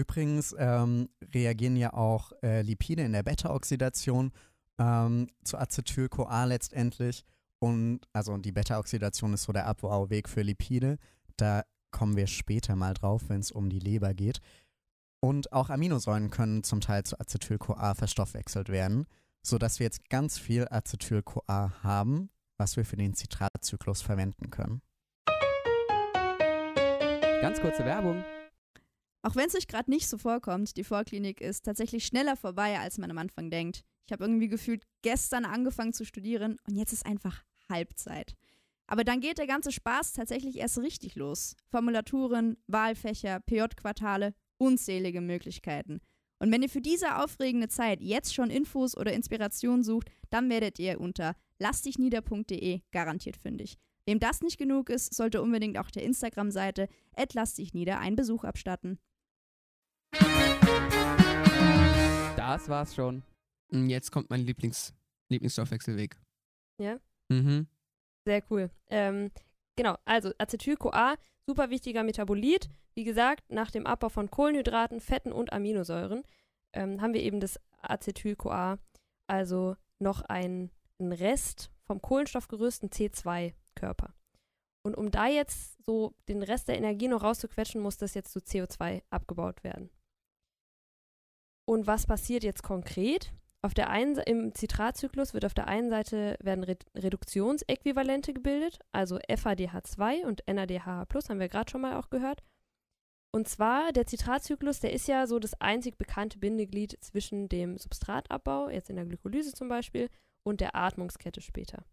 Übrigens 0.00 0.54
ähm, 0.58 1.10
reagieren 1.34 1.76
ja 1.76 1.92
auch 1.92 2.32
äh, 2.42 2.62
Lipide 2.62 3.02
in 3.02 3.12
der 3.12 3.22
Beta-Oxidation 3.22 4.32
ähm, 4.78 5.26
zu 5.44 5.58
Acetyl-CoA 5.58 6.46
letztendlich. 6.46 7.26
Und 7.58 8.00
also 8.14 8.38
die 8.38 8.52
Beta-Oxidation 8.52 9.34
ist 9.34 9.42
so 9.42 9.52
der 9.52 9.66
Abbauveg 9.66 10.26
für 10.26 10.40
Lipide. 10.40 10.96
Da 11.36 11.64
kommen 11.90 12.16
wir 12.16 12.26
später 12.26 12.76
mal 12.76 12.94
drauf, 12.94 13.24
wenn 13.28 13.40
es 13.40 13.52
um 13.52 13.68
die 13.68 13.78
Leber 13.78 14.14
geht. 14.14 14.40
Und 15.22 15.52
auch 15.52 15.68
Aminosäuren 15.68 16.30
können 16.30 16.64
zum 16.64 16.80
Teil 16.80 17.02
zu 17.02 17.20
Acetyl-CoA 17.20 17.94
verstoffwechselt 17.94 18.70
werden, 18.70 19.04
sodass 19.42 19.80
wir 19.80 19.84
jetzt 19.84 20.08
ganz 20.08 20.38
viel 20.38 20.66
Acetyl-CoA 20.70 21.82
haben, 21.82 22.30
was 22.56 22.78
wir 22.78 22.86
für 22.86 22.96
den 22.96 23.12
Zitratzyklus 23.12 24.00
verwenden 24.00 24.48
können. 24.48 24.80
Ganz 27.42 27.60
kurze 27.60 27.84
Werbung. 27.84 28.24
Auch 29.22 29.36
wenn 29.36 29.48
es 29.48 29.54
euch 29.54 29.68
gerade 29.68 29.90
nicht 29.90 30.08
so 30.08 30.16
vorkommt, 30.16 30.76
die 30.76 30.84
Vorklinik 30.84 31.40
ist 31.40 31.64
tatsächlich 31.64 32.06
schneller 32.06 32.36
vorbei, 32.36 32.78
als 32.78 32.96
man 32.98 33.10
am 33.10 33.18
Anfang 33.18 33.50
denkt. 33.50 33.82
Ich 34.06 34.12
habe 34.12 34.24
irgendwie 34.24 34.48
gefühlt 34.48 34.84
gestern 35.02 35.44
angefangen 35.44 35.92
zu 35.92 36.04
studieren 36.04 36.56
und 36.66 36.76
jetzt 36.76 36.92
ist 36.92 37.04
einfach 37.04 37.44
Halbzeit. 37.68 38.34
Aber 38.86 39.04
dann 39.04 39.20
geht 39.20 39.38
der 39.38 39.46
ganze 39.46 39.70
Spaß 39.70 40.14
tatsächlich 40.14 40.56
erst 40.56 40.78
richtig 40.78 41.14
los. 41.14 41.54
Formulaturen, 41.68 42.56
Wahlfächer, 42.66 43.40
PJ-Quartale, 43.40 44.34
unzählige 44.58 45.20
Möglichkeiten. 45.20 46.00
Und 46.40 46.50
wenn 46.50 46.62
ihr 46.62 46.70
für 46.70 46.80
diese 46.80 47.18
aufregende 47.18 47.68
Zeit 47.68 48.00
jetzt 48.00 48.34
schon 48.34 48.50
Infos 48.50 48.96
oder 48.96 49.12
Inspiration 49.12 49.84
sucht, 49.84 50.10
dann 50.30 50.48
werdet 50.48 50.78
ihr 50.78 51.00
unter 51.00 51.36
lassdichnieder.de 51.58 52.80
garantiert 52.90 53.36
fündig. 53.36 53.78
Wem 54.06 54.18
das 54.18 54.40
nicht 54.40 54.58
genug 54.58 54.88
ist, 54.88 55.14
sollte 55.14 55.42
unbedingt 55.42 55.78
auch 55.78 55.90
der 55.90 56.02
Instagram-Seite 56.02 56.88
@lassdichnieder 57.32 58.00
einen 58.00 58.16
Besuch 58.16 58.44
abstatten. 58.44 58.98
Das 62.50 62.68
war's 62.68 62.96
schon. 62.96 63.22
Jetzt 63.70 64.10
kommt 64.10 64.28
mein 64.28 64.40
Lieblings 64.40 64.92
Lieblingsstoffwechselweg. 65.28 66.16
Ja? 66.78 66.98
Mhm. 67.28 67.68
Sehr 68.26 68.42
cool. 68.50 68.70
Ähm, 68.88 69.30
genau, 69.76 69.96
also 70.04 70.32
Acetyl-CoA, 70.36 71.14
super 71.46 71.70
wichtiger 71.70 72.02
Metabolit. 72.02 72.68
Wie 72.94 73.04
gesagt, 73.04 73.48
nach 73.52 73.70
dem 73.70 73.86
Abbau 73.86 74.08
von 74.08 74.32
Kohlenhydraten, 74.32 75.00
Fetten 75.00 75.30
und 75.30 75.52
Aminosäuren 75.52 76.24
ähm, 76.72 77.00
haben 77.00 77.14
wir 77.14 77.22
eben 77.22 77.38
das 77.38 77.60
Acetyl-CoA, 77.82 78.80
also 79.28 79.76
noch 80.00 80.22
einen, 80.22 80.72
einen 80.98 81.12
Rest 81.12 81.70
vom 81.84 82.02
Kohlenstoffgerüst, 82.02 82.82
ein 82.82 82.90
C2-Körper. 82.90 84.12
Und 84.82 84.96
um 84.96 85.12
da 85.12 85.28
jetzt 85.28 85.76
so 85.84 86.16
den 86.28 86.42
Rest 86.42 86.66
der 86.66 86.78
Energie 86.78 87.06
noch 87.06 87.22
rauszuquetschen, 87.22 87.80
muss 87.80 87.96
das 87.96 88.14
jetzt 88.14 88.32
zu 88.32 88.40
CO2 88.40 89.02
abgebaut 89.08 89.62
werden. 89.62 89.90
Und 91.70 91.86
was 91.86 92.04
passiert 92.04 92.42
jetzt 92.42 92.64
konkret? 92.64 93.32
Auf 93.62 93.74
der 93.74 93.90
einen, 93.90 94.16
Im 94.16 94.52
Zitratzyklus 94.56 95.34
wird 95.34 95.44
auf 95.44 95.54
der 95.54 95.68
einen 95.68 95.88
Seite 95.88 96.36
werden 96.42 96.64
Red 96.64 96.84
Reduktionsäquivalente 96.96 98.32
gebildet, 98.32 98.80
also 98.90 99.18
FADH2 99.18 100.26
und 100.26 100.42
NADH+, 100.48 101.06
haben 101.28 101.38
wir 101.38 101.48
gerade 101.48 101.70
schon 101.70 101.82
mal 101.82 101.96
auch 101.96 102.10
gehört. 102.10 102.42
Und 103.30 103.46
zwar, 103.46 103.92
der 103.92 104.04
Zitratzyklus, 104.04 104.80
der 104.80 104.92
ist 104.92 105.06
ja 105.06 105.28
so 105.28 105.38
das 105.38 105.54
einzig 105.60 105.96
bekannte 105.96 106.40
Bindeglied 106.40 106.98
zwischen 107.02 107.48
dem 107.48 107.78
Substratabbau, 107.78 108.68
jetzt 108.68 108.90
in 108.90 108.96
der 108.96 109.06
Glykolyse 109.06 109.52
zum 109.52 109.68
Beispiel, 109.68 110.08
und 110.42 110.60
der 110.60 110.74
Atmungskette 110.74 111.40
später. 111.40 111.84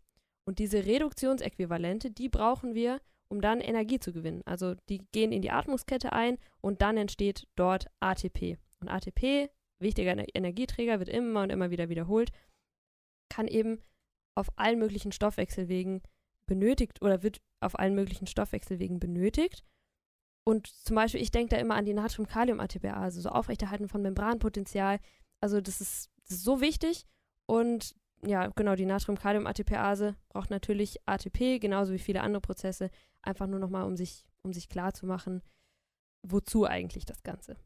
Und 0.44 0.58
diese 0.58 0.88
Reduktionsäquivalente, 0.88 2.10
die 2.10 2.30
brauchen 2.30 2.74
wir, 2.74 3.00
um 3.28 3.42
dann 3.42 3.62
Energie 3.62 4.00
zu 4.00 4.12
gewinnen. 4.12 4.42
Also 4.46 4.74
die 4.90 5.06
gehen 5.12 5.32
in 5.32 5.44
die 5.44 5.52
Atmungskette 5.52 6.14
ein 6.14 6.40
und 6.62 6.82
dann 6.82 6.98
entsteht 6.98 7.48
dort 7.56 7.86
ATP. 8.00 8.58
Und 8.80 8.90
ATP, 8.90 9.52
wichtiger 9.80 10.12
Ener- 10.12 10.28
Energieträger, 10.34 11.00
wird 11.00 11.10
immer 11.10 11.44
und 11.44 11.50
immer 11.50 11.70
wieder 11.70 11.90
wiederholt, 11.90 12.32
kann 13.30 13.48
eben 13.48 13.82
auf 14.36 14.50
allen 14.58 14.80
möglichen 14.80 15.12
Stoffwechselwegen 15.12 16.02
benötigt 16.46 17.02
oder 17.02 17.24
wird 17.24 17.42
auf 17.60 17.78
allen 17.78 17.96
möglichen 17.96 18.28
Stoffwechselwegen 18.28 19.00
benötigt. 19.00 19.64
Und 20.44 20.68
zum 20.68 20.96
Beispiel, 20.96 21.22
ich 21.22 21.32
denke 21.32 21.56
da 21.56 21.62
immer 21.62 21.76
an 21.76 21.86
die 21.86 21.94
Natrium-Kalium-ATPase, 21.94 22.96
also 22.96 23.22
so 23.22 23.30
Aufrechterhalten 23.30 23.90
von 23.90 24.02
Membranpotenzial. 24.02 25.00
Also 25.42 25.60
das 25.60 25.82
ist, 25.82 26.10
das 26.22 26.38
ist 26.38 26.44
so 26.44 26.62
wichtig. 26.62 27.06
Und 27.46 27.96
ja, 28.26 28.48
genau, 28.48 28.76
die 28.76 28.86
Natrium-Kalium-ATPase 28.86 30.16
braucht 30.30 30.50
natürlich 30.50 31.06
ATP, 31.06 31.60
genauso 31.60 31.92
wie 31.94 32.00
viele 32.00 32.22
andere 32.22 32.42
Prozesse, 32.42 32.90
einfach 33.22 33.48
nur 33.48 33.60
nochmal, 33.60 33.84
um 33.84 33.98
sich, 33.98 34.26
um 34.42 34.54
sich 34.54 34.70
klar 34.70 34.94
zu 34.94 35.06
machen, 35.06 35.42
wozu 36.24 36.66
eigentlich 36.66 37.06
das 37.06 37.24
Ganze. 37.24 37.58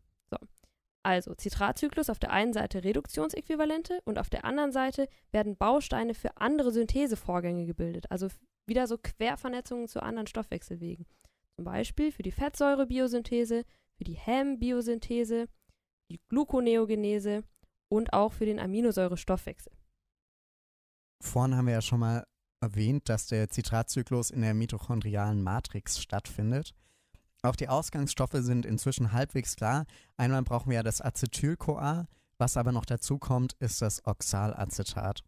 So. 1.03 1.10
Also 1.10 1.36
Zitratzyklus 1.36 2.10
auf 2.10 2.20
der 2.20 2.31
einen 2.31 2.53
Seite 2.53 2.84
Reduktionsäquivalente 2.84 4.01
und 4.05 4.20
auf 4.20 4.29
der 4.29 4.46
anderen 4.46 4.72
Seite 4.72 5.08
werden 5.31 5.58
Bausteine 5.58 6.13
für 6.13 6.38
andere 6.38 6.72
Synthesevorgänge 6.72 7.65
gebildet, 7.65 8.10
also 8.12 8.27
wieder 8.67 8.88
so 8.88 8.98
Quervernetzungen 8.98 9.88
zu 9.88 10.01
anderen 10.01 10.27
Stoffwechselwegen. 10.27 11.05
Zum 11.55 11.65
Beispiel 11.65 12.12
für 12.12 12.24
die 12.24 12.31
Fettsäurebiosynthese, 12.31 13.63
für 13.98 14.03
die 14.03 14.13
Häm-Biosynthese, 14.13 15.48
die 16.12 16.20
Gluconeogenese 16.29 17.43
und 17.89 18.13
auch 18.13 18.34
für 18.34 18.46
den 18.46 18.60
Aminosäurestoffwechsel. 18.60 19.74
Vorhin 21.24 21.55
haben 21.55 21.67
wir 21.67 21.74
ja 21.74 21.81
schon 21.81 22.00
mal 22.00 22.24
erwähnt, 22.63 23.10
dass 23.10 23.27
der 23.27 23.50
Zitratzyklus 23.50 24.29
in 24.29 24.41
der 24.41 24.53
mitochondrialen 24.53 25.41
Matrix 25.41 26.00
stattfindet. 26.00 26.74
Auch 27.43 27.55
die 27.55 27.69
Ausgangsstoffe 27.69 28.36
sind 28.36 28.65
inzwischen 28.65 29.12
halbwegs 29.12 29.55
klar. 29.55 29.86
Einmal 30.17 30.43
brauchen 30.43 30.69
wir 30.69 30.77
ja 30.77 30.83
das 30.83 31.01
Acetyl-CoA, 31.01 32.07
was 32.38 32.57
aber 32.57 32.71
noch 32.71 32.86
dazu 32.86 33.17
kommt, 33.17 33.53
ist 33.60 33.81
das 33.81 34.05
Oxalacetat. 34.05 35.24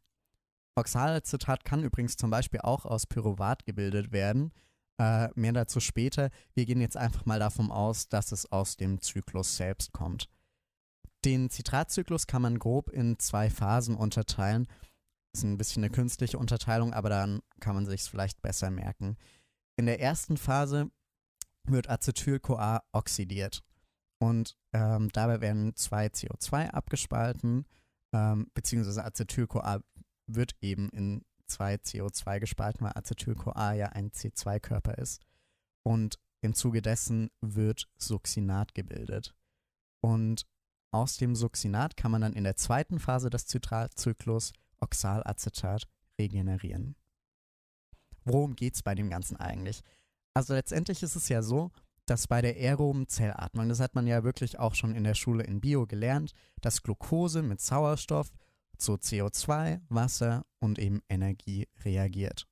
Oxalacetat 0.76 1.66
kann 1.66 1.84
übrigens 1.84 2.16
zum 2.16 2.30
Beispiel 2.30 2.62
auch 2.62 2.86
aus 2.86 3.06
Pyruvat 3.06 3.66
gebildet 3.66 4.12
werden. 4.12 4.52
Äh, 5.00 5.30
mehr 5.36 5.54
dazu 5.54 5.80
später. 5.80 6.30
Wir 6.54 6.66
gehen 6.66 6.82
jetzt 6.82 6.98
einfach 6.98 7.26
mal 7.26 7.40
davon 7.40 7.72
aus, 7.72 8.10
dass 8.10 8.32
es 8.32 8.52
aus 8.52 8.78
dem 8.78 9.02
Zyklus 9.02 9.58
selbst 9.58 9.92
kommt. 9.92 10.30
Den 11.26 11.50
Zitratzyklus 11.50 12.28
kann 12.28 12.42
man 12.42 12.60
grob 12.60 12.90
in 12.90 13.18
zwei 13.18 13.50
Phasen 13.50 13.96
unterteilen 13.96 14.68
ist 15.34 15.44
ein 15.44 15.58
bisschen 15.58 15.84
eine 15.84 15.92
künstliche 15.92 16.38
Unterteilung, 16.38 16.94
aber 16.94 17.10
dann 17.10 17.42
kann 17.60 17.76
man 17.76 17.86
sich 17.86 18.02
es 18.02 18.08
vielleicht 18.08 18.42
besser 18.42 18.70
merken. 18.70 19.18
In 19.76 19.88
der 19.88 20.00
ersten 20.00 20.38
Phase 20.38 20.92
wird 21.66 21.90
Acetyl-CoA 21.90 22.84
oxidiert 22.92 23.64
und 24.20 24.58
ähm, 24.74 25.10
dabei 25.12 25.42
werden 25.42 25.76
zwei 25.76 26.08
CO2 26.08 26.70
abgespalten, 26.70 27.66
ähm, 28.14 28.50
beziehungsweise 28.54 29.04
Acetyl-CoA 29.04 29.82
wird 30.28 30.56
eben 30.62 30.90
in 30.90 31.26
zwei 31.46 31.76
CO2 31.76 32.40
gespalten, 32.40 32.86
weil 32.86 32.94
Acetyl-CoA 32.96 33.74
ja 33.74 33.88
ein 33.90 34.12
C2-Körper 34.12 34.98
ist. 34.98 35.22
Und 35.84 36.20
im 36.42 36.54
Zuge 36.54 36.82
dessen 36.82 37.30
wird 37.42 37.90
Succinat 37.98 38.74
gebildet. 38.74 39.36
Und 40.02 40.46
aus 40.92 41.18
dem 41.18 41.36
Succinat 41.36 41.98
kann 41.98 42.12
man 42.12 42.22
dann 42.22 42.34
in 42.34 42.44
der 42.44 42.56
zweiten 42.56 43.00
Phase 43.00 43.30
des 43.30 43.46
Zitratzyklus 43.48 44.54
Oxalacetat 44.80 45.88
regenerieren. 46.20 46.96
Worum 48.26 48.56
geht 48.56 48.76
es 48.76 48.84
bei 48.84 48.96
dem 48.96 49.10
Ganzen 49.10 49.38
eigentlich? 49.38 49.84
Also 50.34 50.54
letztendlich 50.54 51.04
ist 51.04 51.16
es 51.16 51.30
ja 51.30 51.42
so, 51.42 51.72
dass 52.06 52.28
bei 52.28 52.42
der 52.42 52.56
aeroben 52.56 53.08
Zellatmung, 53.08 53.70
das 53.70 53.80
hat 53.80 53.96
man 53.96 54.08
ja 54.08 54.24
wirklich 54.24 54.60
auch 54.60 54.76
schon 54.76 54.96
in 54.96 55.04
der 55.04 55.14
Schule 55.14 55.44
in 55.44 55.62
Bio 55.62 55.86
gelernt, 55.86 56.34
dass 56.62 56.82
Glucose 56.82 57.42
mit 57.44 57.62
Sauerstoff 57.62 58.32
zu 58.78 58.94
CO2, 58.94 59.80
Wasser 59.90 60.46
und 60.60 60.80
eben 60.80 61.02
Energie 61.08 61.68
reagiert. 61.86 62.48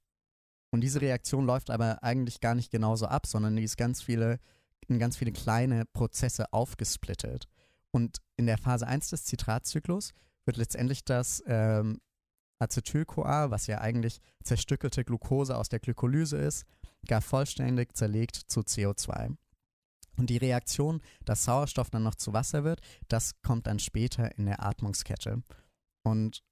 Und 0.72 0.82
diese 0.82 1.02
Reaktion 1.02 1.46
läuft 1.46 1.70
aber 1.70 2.02
eigentlich 2.02 2.40
gar 2.40 2.56
nicht 2.56 2.72
genauso 2.72 3.08
ab, 3.08 3.28
sondern 3.28 3.58
die 3.58 3.64
ist 3.64 3.78
ganz 3.78 4.02
viele, 4.02 4.40
in 4.88 5.00
ganz 5.00 5.18
viele 5.18 5.34
kleine 5.34 5.86
Prozesse 5.86 6.54
aufgesplittet. 6.54 7.48
Und 7.92 8.20
in 8.38 8.46
der 8.46 8.58
Phase 8.58 8.88
1 8.88 9.10
des 9.10 9.26
Zitratzyklus 9.26 10.14
wird 10.46 10.56
letztendlich 10.56 11.04
das 11.04 11.44
ähm, 11.46 12.00
Acetyl-CoA, 12.60 13.52
was 13.52 13.68
ja 13.68 13.82
eigentlich 13.82 14.22
zerstückelte 14.44 15.04
Glucose 15.04 15.58
aus 15.58 15.68
der 15.68 15.80
Glykolyse 15.80 16.38
ist, 16.38 16.66
gar 17.08 17.22
vollständig 17.22 17.96
zerlegt 17.96 18.36
zu 18.36 18.62
CO2. 18.62 19.36
Und 20.18 20.30
die 20.30 20.38
Reaktion, 20.38 21.02
dass 21.26 21.46
Sauerstoff 21.46 21.90
dann 21.90 22.04
noch 22.04 22.16
zu 22.16 22.34
Wasser 22.34 22.64
wird, 22.64 22.82
das 23.08 23.42
kommt 23.42 23.68
dann 23.68 23.80
später 23.80 24.38
in 24.38 24.46
der 24.46 24.64
Atmungskette. 24.64 25.42
Und 26.04 26.44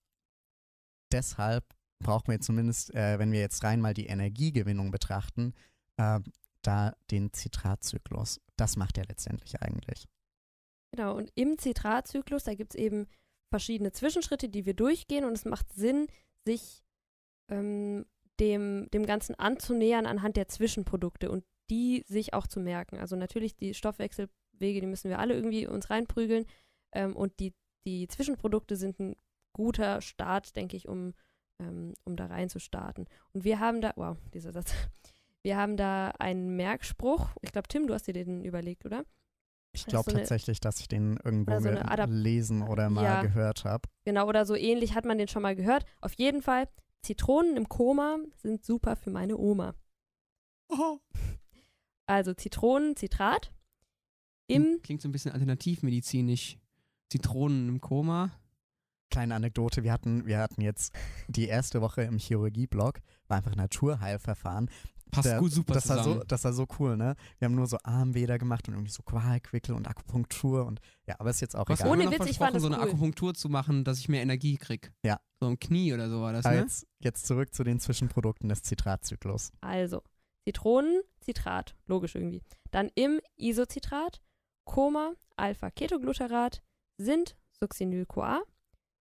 deshalb 1.12 1.66
brauchen 2.00 2.32
wir 2.32 2.40
zumindest, 2.40 2.94
äh, 2.96 3.20
wenn 3.20 3.32
wir 3.32 3.40
jetzt 3.40 3.64
rein 3.64 3.82
mal 3.82 3.94
die 3.94 4.08
Energiegewinnung 4.08 4.92
betrachten, 4.92 5.54
äh, 5.98 6.20
da 6.62 6.96
den 7.12 7.34
Zitratzyklus. 7.34 8.42
Das 8.56 8.76
macht 8.76 8.98
er 8.98 9.06
letztendlich 9.06 9.62
eigentlich. 9.62 10.08
Genau, 10.92 11.16
und 11.16 11.32
im 11.36 11.58
Zitratzyklus, 11.58 12.44
da 12.44 12.56
gibt 12.56 12.74
es 12.74 12.80
eben 12.80 13.08
verschiedene 13.50 13.92
Zwischenschritte, 13.92 14.50
die 14.50 14.66
wir 14.66 14.74
durchgehen 14.74 15.26
und 15.26 15.34
es 15.34 15.46
macht 15.46 15.72
Sinn, 15.74 16.08
sich 16.46 16.84
ähm, 17.50 18.06
dem, 18.40 18.90
dem 18.92 19.06
Ganzen 19.06 19.36
anzunähern 19.36 20.06
anhand 20.06 20.38
der 20.38 20.48
Zwischenprodukte 20.48 21.30
und 21.30 21.44
die 21.70 22.04
sich 22.08 22.34
auch 22.34 22.48
zu 22.48 22.60
merken. 22.60 22.98
Also 22.98 23.16
natürlich 23.16 23.56
die 23.56 23.74
Stoffwechselwege, 23.74 24.82
die 24.82 24.88
müssen 24.88 25.10
wir 25.10 25.20
alle 25.20 25.34
irgendwie 25.36 25.68
uns 25.68 25.90
reinprügeln 25.90 26.46
ähm, 26.94 27.16
und 27.16 27.40
die, 27.40 27.54
die 27.86 28.08
Zwischenprodukte 28.08 28.76
sind 28.76 29.00
ein 29.00 29.16
guter 29.54 30.02
Start, 30.02 30.56
denke 30.56 30.78
ich, 30.78 30.88
um, 30.88 31.14
ähm, 31.60 31.94
um 32.06 32.16
da 32.16 32.28
rein 32.28 32.50
zu 32.50 32.60
starten. 32.60 33.06
Und 33.34 33.44
wir 33.44 33.60
haben 33.60 33.82
da, 33.82 33.94
wow, 33.96 34.18
dieser 34.34 34.52
Satz, 34.52 34.74
wir 35.44 35.58
haben 35.58 35.78
da 35.78 36.10
einen 36.20 36.56
Merkspruch. 36.56 37.30
Ich 37.42 37.52
glaube, 37.52 37.68
Tim, 37.68 37.88
du 37.88 37.94
hast 37.94 38.08
dir 38.08 38.14
den 38.14 38.44
überlegt, 38.44 38.86
oder? 38.86 39.06
Ich 39.72 39.86
glaube 39.86 40.12
so 40.12 40.18
tatsächlich, 40.18 40.60
dass 40.60 40.80
ich 40.80 40.88
den 40.88 41.20
irgendwo 41.24 41.60
so 41.60 41.70
gelesen 41.70 42.64
oder 42.64 42.90
mal 42.90 43.04
Ja. 43.04 43.22
gehört 43.22 43.66
habe. 43.66 43.88
Genau, 44.04 44.28
oder 44.28 44.46
so 44.46 44.56
ähnlich 44.56 44.96
hat 44.96 45.06
man 45.06 45.20
den 45.20 45.28
schon 45.28 45.44
mal 45.44 45.56
gehört. 45.56 45.86
Auf 46.02 46.14
jeden 46.14 46.42
Fall, 46.42 46.68
Zitronen 47.02 47.58
im 47.58 47.70
Koma 47.70 48.20
sind 48.38 48.64
super 48.64 48.96
für 48.96 49.10
meine 49.10 49.38
Oma. 49.38 49.76
Oh. 50.70 51.00
Also 52.06 52.34
Zitronen, 52.34 52.96
Zitrat. 52.96 53.54
Im, 54.48 54.64
Klingt, 54.64 54.84
klingt 54.84 55.02
so 55.04 55.10
ein 55.10 55.12
bisschen 55.12 55.32
alternativmedizinisch. 55.32 56.58
Zitronen 57.08 57.70
im 57.70 57.82
Koma. 57.82 58.32
Kleine 59.12 59.36
Anekdote, 59.36 59.84
wir 59.84 59.92
hatten, 59.92 60.26
wir 60.26 60.40
hatten 60.40 60.62
jetzt 60.62 60.92
die 61.28 61.48
erste 61.48 61.82
Woche 61.82 62.02
im 62.02 62.18
Chirurgie-Blog, 62.18 63.00
war 63.28 63.38
einfach 63.38 63.56
Naturheilverfahren. 63.56 64.72
Passt 65.12 65.28
Der- 65.28 65.40
gut 65.40 65.52
super 65.52 65.74
das 65.74 65.90
war, 65.90 65.98
zusammen. 65.98 66.20
so, 66.20 66.24
das 66.26 66.44
war 66.44 66.54
so 66.54 66.68
cool, 66.80 66.96
ne? 66.98 67.16
Wir 67.40 67.48
haben 67.48 67.56
nur 67.56 67.66
so 67.68 67.78
Armbäder 67.84 68.38
gemacht 68.38 68.68
und 68.68 68.76
irgendwie 68.76 68.92
so 68.92 69.02
Qualquickel 69.04 69.74
und 69.74 69.88
Akupunktur 69.88 70.66
und 70.66 70.80
ja, 71.08 71.16
aber 71.20 71.30
ist 71.32 71.42
jetzt 71.42 71.56
auch 71.56 71.68
hast 71.68 71.80
egal. 71.82 71.92
Ohne 71.92 72.06
Witz, 72.12 72.26
ich 72.30 72.38
fand 72.38 72.52
versprochen, 72.52 72.60
so 72.60 72.70
das 72.70 72.78
eine 72.78 72.84
cool. 72.86 72.90
Akupunktur 72.90 73.34
zu 73.34 73.50
machen, 73.50 73.84
dass 73.84 73.98
ich 74.00 74.08
mehr 74.10 74.22
Energie 74.22 74.58
krieg. 74.58 74.92
Ja. 75.04 75.20
So 75.40 75.48
im 75.48 75.60
Knie 75.60 75.94
oder 75.94 76.10
so 76.10 76.22
war 76.22 76.34
das, 76.34 76.46
Aber 76.46 76.56
ne? 76.56 76.62
jetzt, 76.62 76.86
jetzt 77.00 77.26
zurück 77.26 77.54
zu 77.54 77.64
den 77.64 77.80
Zwischenprodukten 77.80 78.50
des 78.50 78.62
Zitratzyklus. 78.64 79.52
also 79.62 80.04
Zitronen, 80.48 81.02
Zitrat, 81.22 81.76
logisch 81.86 82.16
irgendwie. 82.16 82.42
Dann 82.72 82.90
im 82.96 83.20
Isocitrat, 83.38 84.22
Koma, 84.66 85.14
Alpha-Ketogluterat, 85.36 86.62
sind 86.98 87.36
Succinyl-CoA, 87.60 88.42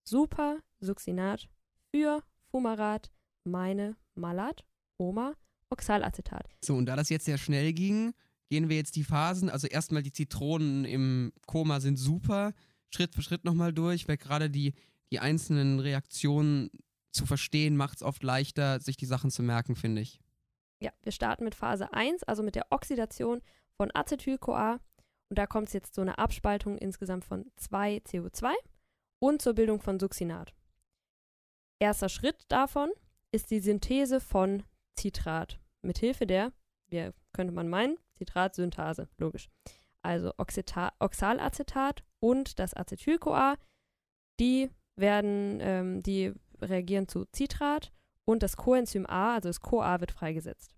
Super, 0.04 0.58
Succinat, 0.80 1.48
für, 1.90 2.22
Fumarat, 2.50 3.10
meine, 3.44 3.96
Malat, 4.14 4.64
Oma, 4.98 5.35
Oxalacetat. 5.70 6.48
So, 6.64 6.74
und 6.74 6.87
da 6.87 6.96
das 6.96 7.09
jetzt 7.09 7.24
sehr 7.24 7.38
schnell 7.38 7.72
ging, 7.72 8.14
gehen 8.48 8.68
wir 8.68 8.76
jetzt 8.76 8.96
die 8.96 9.04
Phasen. 9.04 9.50
Also 9.50 9.66
erstmal 9.66 10.02
die 10.02 10.12
Zitronen 10.12 10.85
im 10.85 11.33
Koma 11.46 11.81
sind 11.81 11.96
super. 11.96 12.52
Schritt 12.90 13.14
für 13.14 13.22
Schritt 13.22 13.44
nochmal 13.44 13.72
durch, 13.72 14.09
weil 14.09 14.16
gerade 14.16 14.50
die, 14.50 14.74
die 15.11 15.20
einzelnen 15.20 15.81
Reaktionen 15.81 16.70
zu 17.12 17.26
verstehen, 17.26 17.76
macht 17.76 17.98
es 17.98 18.02
oft 18.02 18.22
leichter, 18.22 18.81
sich 18.81 18.96
die 18.96 19.07
Sachen 19.07 19.31
zu 19.31 19.42
merken, 19.42 19.76
finde 19.76 20.02
ich. 20.02 20.20
Ja, 20.81 20.92
wir 21.02 21.12
starten 21.12 21.44
mit 21.44 21.54
Phase 21.54 21.92
1, 21.92 22.22
also 22.24 22.42
mit 22.42 22.54
der 22.54 22.66
Oxidation 22.70 23.42
von 23.76 23.90
Acetyl-CoA. 23.92 24.81
Und 25.28 25.38
da 25.38 25.46
kommt 25.46 25.66
es 25.66 25.74
jetzt 25.74 25.94
zu 25.94 26.00
einer 26.00 26.18
Abspaltung 26.18 26.78
insgesamt 26.78 27.24
von 27.24 27.50
2 27.57 27.98
CO2 27.98 28.52
und 29.18 29.42
zur 29.42 29.54
Bildung 29.54 29.81
von 29.81 29.98
Succinat. 29.98 30.54
Erster 31.81 32.09
Schritt 32.09 32.44
davon 32.48 32.90
ist 33.31 33.50
die 33.50 33.61
Synthese 33.61 34.20
von 34.20 34.62
Citrat. 34.98 35.61
Mithilfe 35.82 36.26
der, 36.26 36.52
wie 36.88 37.11
könnte 37.32 37.52
man 37.52 37.68
meinen, 37.68 37.98
Citratsynthase, 38.18 39.08
logisch. 39.18 39.48
Also 40.02 40.32
Oxita 40.37 40.92
Oxalacetat 40.98 42.02
und 42.20 42.58
das 42.58 42.74
Acetyl-CoA, 42.74 43.56
die 44.40 44.70
werden, 44.96 45.58
ähm, 45.61 46.02
die 46.02 46.32
reagieren 46.61 47.08
zu 47.08 47.26
Citrat 47.34 47.92
und 48.24 48.42
das 48.42 48.56
Coenzym 48.56 49.06
A, 49.06 49.34
also 49.34 49.48
das 49.48 49.61
CoA, 49.61 50.00
wird 50.00 50.12
freigesetzt. 50.12 50.74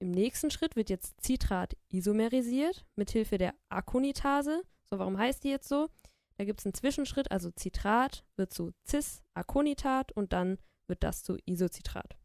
Im 0.00 0.10
nächsten 0.10 0.50
Schritt 0.50 0.76
wird 0.76 0.90
jetzt 0.90 1.20
Citrat 1.22 1.76
isomerisiert 1.88 2.84
mithilfe 2.96 3.38
der 3.38 3.54
Akonitase. 3.68 4.62
So, 4.84 4.98
warum 4.98 5.18
heißt 5.18 5.44
die 5.44 5.50
jetzt 5.50 5.68
so? 5.68 5.88
Da 6.36 6.44
gibt 6.44 6.60
es 6.60 6.66
einen 6.66 6.74
Zwischenschritt, 6.74 7.30
also 7.30 7.50
Citrat 7.58 8.24
wird 8.36 8.52
zu 8.52 8.72
Cis-Aconitat 8.86 10.12
und 10.12 10.32
dann 10.32 10.58
wird 10.88 11.02
das 11.02 11.22
zu 11.22 11.36
Isocitrat. 11.46 12.16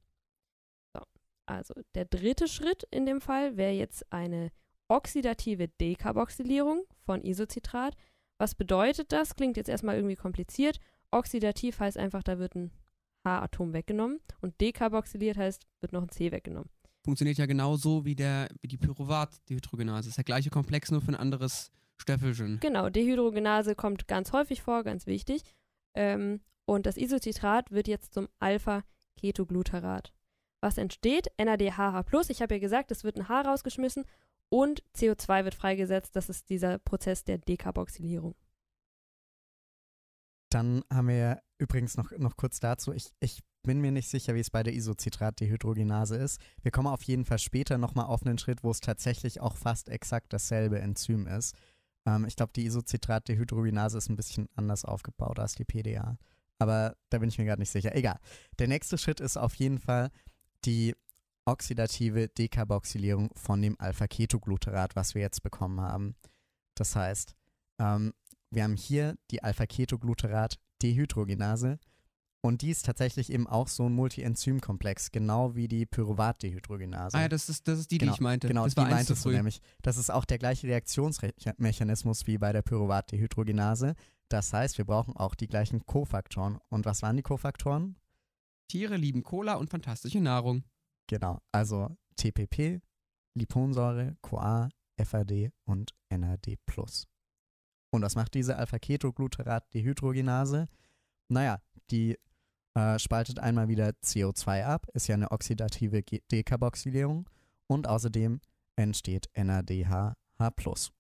So, 1.50 1.54
also 1.54 1.74
der 1.96 2.06
dritte 2.06 2.48
Schritt 2.48 2.88
in 2.92 3.06
dem 3.06 3.22
Fall 3.22 3.58
wäre 3.58 3.74
jetzt 3.74 4.12
eine 4.12 4.52
oxidative 4.88 5.68
Dekarboxylierung 5.68 6.84
von 7.06 7.24
Isocitrat. 7.24 7.96
Was 8.38 8.56
bedeutet 8.56 9.12
das? 9.12 9.36
Klingt 9.36 9.58
jetzt 9.58 9.70
erstmal 9.70 9.96
irgendwie 9.96 10.16
kompliziert. 10.16 10.80
Oxidativ 11.12 11.80
heißt 11.80 11.98
einfach, 11.98 12.24
da 12.24 12.40
wird 12.40 12.56
ein 12.56 12.72
H-Atom 13.26 13.74
weggenommen 13.74 14.20
und 14.42 14.60
dekarboxyliert 14.62 15.38
heißt, 15.38 15.66
wird 15.82 15.92
noch 15.92 16.04
ein 16.04 16.10
C 16.10 16.32
weggenommen. 16.32 16.70
Funktioniert 17.04 17.38
ja 17.38 17.46
genauso 17.46 18.06
wie, 18.06 18.16
der, 18.16 18.50
wie 18.62 18.68
die 18.68 18.78
Pyruvat-Dehydrogenase. 18.78 20.10
Ist 20.10 20.18
der 20.18 20.24
gleiche 20.24 20.50
Komplex, 20.50 20.92
nur 20.92 21.02
für 21.02 21.10
ein 21.10 21.16
anderes 21.16 21.72
Stöffelchen. 21.98 22.60
Genau, 22.60 22.90
Dehydrogenase 22.90 23.76
kommt 23.76 24.08
ganz 24.08 24.32
häufig 24.32 24.62
vor, 24.62 24.84
ganz 24.84 25.06
wichtig. 25.06 25.44
Ähm, 25.96 26.42
und 26.66 26.86
das 26.86 26.98
Isocitrat 26.98 27.72
wird 27.72 27.88
jetzt 27.88 28.14
zum 28.14 28.28
Alpha-Ketogluterat. 28.40 30.14
Was 30.62 30.78
entsteht? 30.78 31.28
NADHH+. 31.38 32.30
Ich 32.30 32.42
habe 32.42 32.56
ja 32.56 32.60
gesagt, 32.60 32.92
es 32.92 33.04
wird 33.04 33.18
ein 33.18 33.30
H 33.30 33.42
rausgeschmissen 33.42 34.06
und 34.50 34.84
CO2 34.96 35.46
wird 35.46 35.56
freigesetzt. 35.56 36.16
Das 36.16 36.30
ist 36.30 36.50
dieser 36.50 36.80
Prozess 36.80 37.24
der 37.24 37.38
Dekarboxylierung. 37.38 38.36
Dann 40.50 40.84
haben 40.92 41.08
wir 41.08 41.42
übrigens 41.60 41.96
noch, 41.96 42.12
noch 42.18 42.36
kurz 42.36 42.60
dazu, 42.60 42.92
ich, 42.92 43.12
ich 43.20 43.44
bin 43.64 43.82
mir 43.82 43.92
nicht 43.92 44.10
sicher, 44.10 44.36
wie 44.36 44.40
es 44.40 44.50
bei 44.50 44.64
der 44.64 44.74
Isocitrat-Dehydrogenase 44.74 46.16
ist. 46.16 46.42
Wir 46.64 46.72
kommen 46.72 46.88
auf 46.88 47.04
jeden 47.04 47.26
Fall 47.26 47.40
später 47.40 47.78
nochmal 47.78 48.06
auf 48.06 48.26
einen 48.26 48.38
Schritt, 48.38 48.64
wo 48.64 48.72
es 48.72 48.80
tatsächlich 48.80 49.42
auch 49.42 49.58
fast 49.58 49.90
exakt 49.90 50.34
dasselbe 50.34 50.80
Enzym 50.80 51.28
ist. 51.28 51.56
Ähm, 52.06 52.26
ich 52.26 52.36
glaube, 52.36 52.54
die 52.56 52.66
Isocitrat-Dehydrogenase 52.66 53.98
ist 53.98 54.10
ein 54.10 54.16
bisschen 54.16 54.50
anders 54.56 54.86
aufgebaut 54.86 55.40
als 55.40 55.54
die 55.54 55.66
PDA. 55.66 56.18
Aber 56.58 56.96
da 57.10 57.20
bin 57.20 57.30
ich 57.30 57.38
mir 57.38 57.46
gerade 57.46 57.62
nicht 57.62 57.72
sicher. 57.72 57.96
Egal. 57.96 58.18
Der 58.58 58.68
nächste 58.68 58.98
Schritt 58.98 59.20
ist 59.20 59.38
auf 59.38 59.54
jeden 59.56 59.80
Fall 59.80 60.10
die 60.66 60.96
oxidative 61.46 62.30
Dekarboxylierung 62.30 63.30
von 63.36 63.62
dem 63.62 63.76
Alpha-Ketogluterat, 63.80 64.96
was 64.96 65.14
wir 65.16 65.22
jetzt 65.22 65.44
bekommen 65.44 65.82
haben. 65.82 66.16
Das 66.76 66.96
heißt, 66.96 67.36
ähm, 67.80 68.14
wir 68.52 68.64
haben 68.64 68.76
hier 68.76 69.18
die 69.32 69.44
Alpha-Ketogluterat-Dehydrogenase 69.44 71.80
und 72.42 72.62
die 72.62 72.70
ist 72.70 72.86
tatsächlich 72.86 73.34
eben 73.34 73.48
auch 73.48 73.68
so 73.68 73.88
ein 73.88 73.94
Multienzymkomplex, 73.94 75.12
genau 75.12 75.56
wie 75.56 75.68
die 75.68 75.86
Pyruvat-Dehydrogenase. 75.86 77.18
Ah 77.18 77.22
ja, 77.22 77.30
das 77.30 77.50
ist, 77.50 77.68
das 77.68 77.80
ist 77.80 77.92
die, 77.92 77.98
Genau, 77.98 78.14
die 78.14 78.16
ich 78.16 78.22
meinte. 78.22 78.48
Genau, 78.48 78.64
das 78.64 78.76
die 78.76 78.82
war 78.82 78.90
meintest 78.90 79.26
du 79.26 79.32
nämlich. 79.32 79.60
Das 79.82 79.98
ist 79.98 80.10
auch 80.10 80.24
der 80.24 80.38
gleiche 80.38 80.68
Reaktionsmechanismus 80.68 82.28
wie 82.28 82.38
bei 82.38 82.54
der 82.54 82.62
Pyruvat-Dehydrogenase. 82.62 83.96
Das 84.30 84.54
heißt, 84.54 84.78
wir 84.78 84.86
brauchen 84.86 85.18
auch 85.18 85.36
die 85.36 85.48
gleichen 85.48 85.86
Kofaktoren. 85.86 86.60
Und 86.70 86.86
was 86.86 87.02
waren 87.02 87.18
die 87.18 87.24
Kofaktoren? 87.24 87.98
Tiere 88.70 88.96
lieben 88.96 89.24
Cola 89.24 89.56
und 89.56 89.70
fantastische 89.70 90.22
Nahrung. 90.22 90.64
Genau, 91.08 91.42
also 91.52 91.98
TPP, 92.16 92.80
Liponsäure, 93.36 94.16
CoA, 94.22 94.70
FAD 95.04 95.52
und 95.66 95.94
NAD+. 96.10 96.58
Und 97.92 98.04
was 98.04 98.16
macht 98.16 98.36
diese 98.36 98.56
Alpha-Ketogluterat-Dehydrogenase? 98.58 100.68
Naja, 101.30 101.60
die 101.90 102.18
äh, 102.76 103.00
spaltet 103.00 103.40
einmal 103.40 103.68
wieder 103.68 103.90
CO2 104.04 104.64
ab, 104.66 104.86
ist 104.94 105.08
ja 105.08 105.16
eine 105.16 105.32
oxidative 105.32 106.04
Ge- 106.04 106.22
Dekarboxylierung 106.32 107.28
und 107.68 107.88
außerdem 107.88 108.40
entsteht 108.76 109.28
NADH 109.36 110.16
NADH+. 110.38 110.92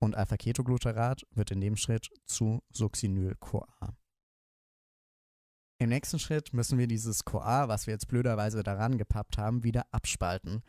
Und 0.00 0.14
Alpha-Ketogluterat 0.16 1.22
wird 1.30 1.50
in 1.50 1.60
dem 1.60 1.76
Schritt 1.76 2.08
zu 2.24 2.62
Succinyl-CoA. 2.72 3.96
Im 5.82 5.88
nächsten 5.88 6.20
Schritt 6.20 6.54
müssen 6.54 6.78
wir 6.78 6.86
dieses 6.86 7.24
CoA, 7.24 7.66
was 7.66 7.88
wir 7.88 7.94
jetzt 7.94 8.06
blöderweise 8.06 8.62
daran 8.62 8.98
gepappt 8.98 9.36
haben, 9.36 9.64
wieder 9.64 9.84
abspalten. 9.90 10.62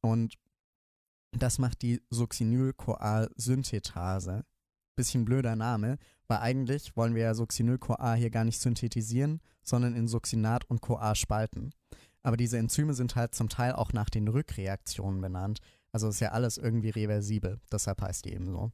Und 0.00 0.38
das 1.32 1.58
macht 1.58 1.82
die 1.82 2.00
Succinyl-CoA-Synthetase. 2.10 4.44
Bisschen 4.94 5.24
blöder 5.24 5.56
Name, 5.56 5.98
weil 6.28 6.38
eigentlich 6.38 6.96
wollen 6.96 7.16
wir 7.16 7.22
ja 7.22 7.34
Succinyl-CoA 7.34 8.14
hier 8.14 8.30
gar 8.30 8.44
nicht 8.44 8.60
synthetisieren, 8.60 9.40
sondern 9.64 9.96
in 9.96 10.06
Succinat 10.06 10.64
und 10.70 10.80
CoA 10.80 11.16
spalten. 11.16 11.72
Aber 12.22 12.36
diese 12.36 12.58
Enzyme 12.58 12.94
sind 12.94 13.16
halt 13.16 13.34
zum 13.34 13.48
Teil 13.48 13.72
auch 13.72 13.92
nach 13.92 14.10
den 14.10 14.28
Rückreaktionen 14.28 15.20
benannt. 15.20 15.58
Also 15.90 16.08
ist 16.08 16.20
ja 16.20 16.30
alles 16.30 16.56
irgendwie 16.56 16.90
reversibel, 16.90 17.58
deshalb 17.72 18.00
heißt 18.00 18.26
die 18.26 18.32
eben 18.32 18.46
so. 18.46 18.70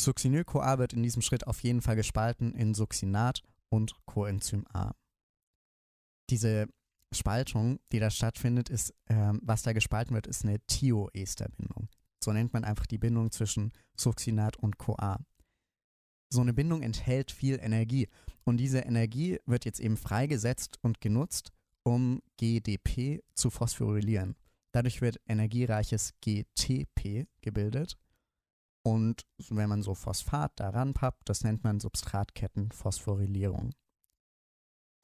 Succinyl-CoA 0.00 0.78
wird 0.78 0.94
in 0.94 1.02
diesem 1.02 1.20
Schritt 1.20 1.46
auf 1.46 1.60
jeden 1.60 1.82
Fall 1.82 1.96
gespalten 1.96 2.54
in 2.54 2.72
Succinat 2.72 3.42
und 3.74 3.94
Coenzym 4.06 4.64
A. 4.72 4.92
Diese 6.30 6.68
Spaltung, 7.12 7.80
die 7.90 7.98
da 7.98 8.08
stattfindet, 8.08 8.68
ist, 8.70 8.94
ähm, 9.08 9.40
was 9.42 9.62
da 9.62 9.72
gespalten 9.72 10.14
wird, 10.14 10.28
ist 10.28 10.44
eine 10.44 10.60
Thioesterbindung. 10.66 11.88
So 12.22 12.32
nennt 12.32 12.52
man 12.52 12.64
einfach 12.64 12.86
die 12.86 12.98
Bindung 12.98 13.32
zwischen 13.32 13.72
Succinat 13.96 14.56
und 14.56 14.78
CoA. 14.78 15.18
So 16.30 16.40
eine 16.40 16.54
Bindung 16.54 16.82
enthält 16.82 17.32
viel 17.32 17.58
Energie 17.60 18.08
und 18.44 18.58
diese 18.58 18.78
Energie 18.78 19.38
wird 19.44 19.64
jetzt 19.64 19.80
eben 19.80 19.96
freigesetzt 19.96 20.78
und 20.82 21.00
genutzt, 21.00 21.52
um 21.82 22.22
GDP 22.36 23.22
zu 23.34 23.50
phosphorylieren. 23.50 24.36
Dadurch 24.70 25.00
wird 25.00 25.20
energiereiches 25.26 26.14
GTP 26.20 27.26
gebildet 27.42 27.98
und 28.84 29.26
wenn 29.48 29.68
man 29.68 29.82
so 29.82 29.94
Phosphat 29.94 30.60
daran 30.60 30.94
pappt, 30.94 31.28
das 31.28 31.42
nennt 31.42 31.64
man 31.64 31.80
Substratkettenphosphorylierung. 31.80 33.74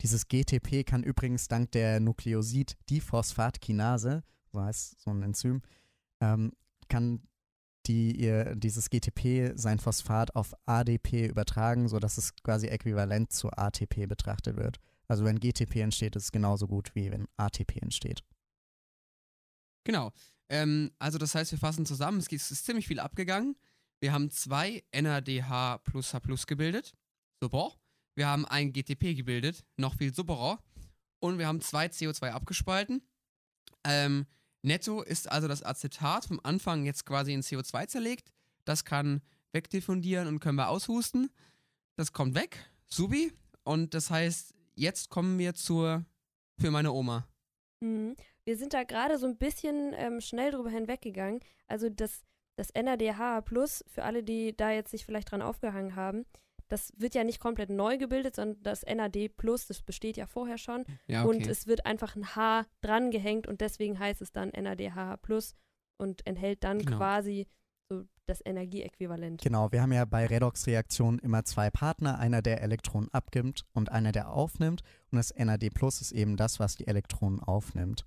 Dieses 0.03 0.29
GTP 0.29 0.85
kann 0.85 1.03
übrigens 1.03 1.49
dank 1.49 1.73
der 1.73 1.99
Nukleosid-Diphosphatkinase, 2.01 4.23
so 4.53 4.63
heißt 4.63 5.01
so 5.01 5.11
ein 5.11 5.23
Enzym, 5.23 5.63
ähm, 6.21 6.53
kann 6.89 7.27
die 7.87 8.15
ihr 8.21 8.57
dieses 8.57 8.91
GTP 8.91 9.53
sein 9.55 9.79
Phosphat 9.79 10.37
auf 10.37 10.55
ADP 10.67 11.27
übertragen, 11.27 11.89
sodass 11.89 12.19
es 12.19 12.35
quasi 12.43 12.67
äquivalent 12.67 13.33
zu 13.33 13.49
ATP 13.51 14.07
betrachtet 14.07 14.57
wird. 14.57 14.79
Also 15.09 15.25
wenn 15.25 15.41
GTP 15.41 15.77
entsteht, 15.77 16.15
ist 16.17 16.25
es 16.25 16.33
genauso 16.33 16.69
gut 16.69 16.95
wie 16.95 17.11
wenn 17.11 17.27
ATP 17.37 17.79
entsteht. 17.81 18.23
Genau. 19.85 20.13
Ähm, 20.51 20.91
also 20.99 21.19
das 21.19 21.35
heißt, 21.35 21.53
wir 21.53 21.59
fassen 21.59 21.87
zusammen, 21.87 22.19
es 22.19 22.51
ist 22.51 22.67
ziemlich 22.67 22.87
viel 22.87 23.01
abgegangen. 23.01 23.57
Wir 24.01 24.13
haben 24.13 24.31
zwei 24.31 24.83
NADH 24.93 25.79
plus 25.85 26.15
H 26.15 26.21
plus 26.21 26.47
gebildet. 26.47 26.95
Super. 27.41 27.73
Wir 28.15 28.27
haben 28.27 28.47
ein 28.47 28.73
GTP 28.73 29.15
gebildet, 29.15 29.65
noch 29.77 29.95
viel 29.95 30.15
superer. 30.15 30.59
Und 31.21 31.39
wir 31.39 31.47
haben 31.47 31.61
zwei 31.61 31.87
CO2 31.87 32.31
abgespalten. 32.31 33.03
Ähm, 33.85 34.27
netto 34.63 35.03
ist 35.03 35.31
also 35.31 35.49
das 35.49 35.63
Acetat 35.63 36.25
vom 36.25 36.41
Anfang 36.43 36.85
jetzt 36.87 37.05
quasi 37.05 37.33
in 37.33 37.43
CO2 37.43 37.89
zerlegt. 37.89 38.33
Das 38.65 38.85
kann 38.85 39.23
wegdiffundieren 39.53 40.29
und 40.29 40.41
können 40.41 40.57
wir 40.57 40.69
aushusten. 40.69 41.31
Das 41.97 42.13
kommt 42.13 42.35
weg. 42.35 42.59
Subi. 42.87 43.33
Und 43.65 43.93
das 43.95 44.11
heißt, 44.11 44.55
jetzt 44.75 45.11
kommen 45.11 45.39
wir 45.39 45.55
zur 45.55 46.05
für 46.59 46.71
meine 46.71 46.93
Oma. 46.93 47.27
Mhm. 47.81 48.17
Wir 48.45 48.57
sind 48.57 48.73
da 48.73 48.85
gerade 48.85 49.19
so 49.19 49.27
ein 49.27 49.37
bisschen 49.37 49.93
ähm, 49.95 50.21
schnell 50.21 50.51
drüber 50.51 50.71
hinweggegangen. 50.71 51.41
Also 51.69 51.89
das, 51.89 52.23
das 52.61 52.75
NADH 52.75 53.41
Plus, 53.41 53.83
für 53.89 54.05
alle, 54.05 54.23
die 54.23 54.55
da 54.55 54.71
jetzt 54.71 54.91
sich 54.91 55.07
vielleicht 55.07 55.31
dran 55.31 55.41
aufgehangen 55.41 55.97
haben, 55.97 56.27
das 56.69 56.93
wird 56.97 57.15
ja 57.15 57.25
nicht 57.25 57.41
komplett 57.41 57.71
neu 57.71 57.97
gebildet, 57.97 58.37
sondern 58.37 58.63
das 58.63 58.85
NAD 58.85 59.31
Plus, 59.37 59.67
das 59.67 59.83
besteht 59.83 60.19
ja 60.19 60.27
vorher 60.27 60.59
schon. 60.59 60.85
Ja, 61.07 61.25
okay. 61.25 61.37
Und 61.37 61.47
es 61.47 61.67
wird 61.67 61.87
einfach 61.87 62.15
ein 62.17 62.37
H 62.37 62.67
dran 62.83 63.11
gehängt 63.11 63.47
und 63.47 63.63
deswegen 63.63 63.99
heißt 63.99 64.21
es 64.21 64.31
dann 64.31 64.51
NADH 64.51 65.17
Plus 65.23 65.55
und 65.97 66.27
enthält 66.27 66.63
dann 66.63 66.79
Genau. 66.81 66.99
quasi 66.99 67.49
so 67.89 68.05
das 68.27 68.41
Energieäquivalent. 68.45 69.41
Genau, 69.43 69.73
wir 69.73 69.81
haben 69.83 69.93
ja 69.93 70.05
bei 70.05 70.27
Redoxreaktionen 70.27 71.19
immer 71.19 71.45
zwei 71.45 71.71
Partner, 71.71 72.19
einer 72.19 72.43
der 72.43 72.63
Elektronen 72.63 73.09
abgibt 73.13 73.65
und 73.73 73.91
einer 73.91 74.13
der 74.13 74.31
aufnimmt. 74.31 74.83
Und 75.11 75.17
das 75.17 75.35
NAD 75.35 75.71
Plus 75.71 76.01
ist 76.03 76.13
eben 76.13 76.37
das, 76.37 76.61
was 76.61 76.77
die 76.77 76.87
Elektronen 76.87 77.41
aufnimmt. 77.41 78.07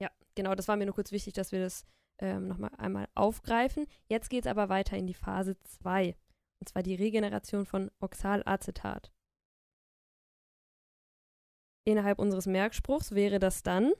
Ja, 0.00 0.10
genau, 0.34 0.54
das 0.54 0.68
war 0.68 0.76
mir 0.76 0.86
nur 0.86 0.94
kurz 0.94 1.12
wichtig, 1.12 1.34
dass 1.34 1.52
wir 1.52 1.60
das 1.60 1.84
ähm, 2.20 2.48
nochmal 2.48 2.70
einmal 2.78 3.08
aufgreifen. 3.14 3.86
Jetzt 4.08 4.30
geht 4.30 4.44
es 4.44 4.50
aber 4.50 4.68
weiter 4.68 4.96
in 4.96 5.06
die 5.06 5.14
Phase 5.14 5.58
2. 5.60 6.16
Und 6.60 6.68
zwar 6.68 6.82
die 6.82 6.94
Regeneration 6.94 7.66
von 7.66 7.90
Oxalacetat. 8.00 9.12
Innerhalb 11.84 12.18
unseres 12.18 12.46
Merkspruchs 12.46 13.12
wäre 13.12 13.38
das 13.38 13.62
dann, 13.62 13.92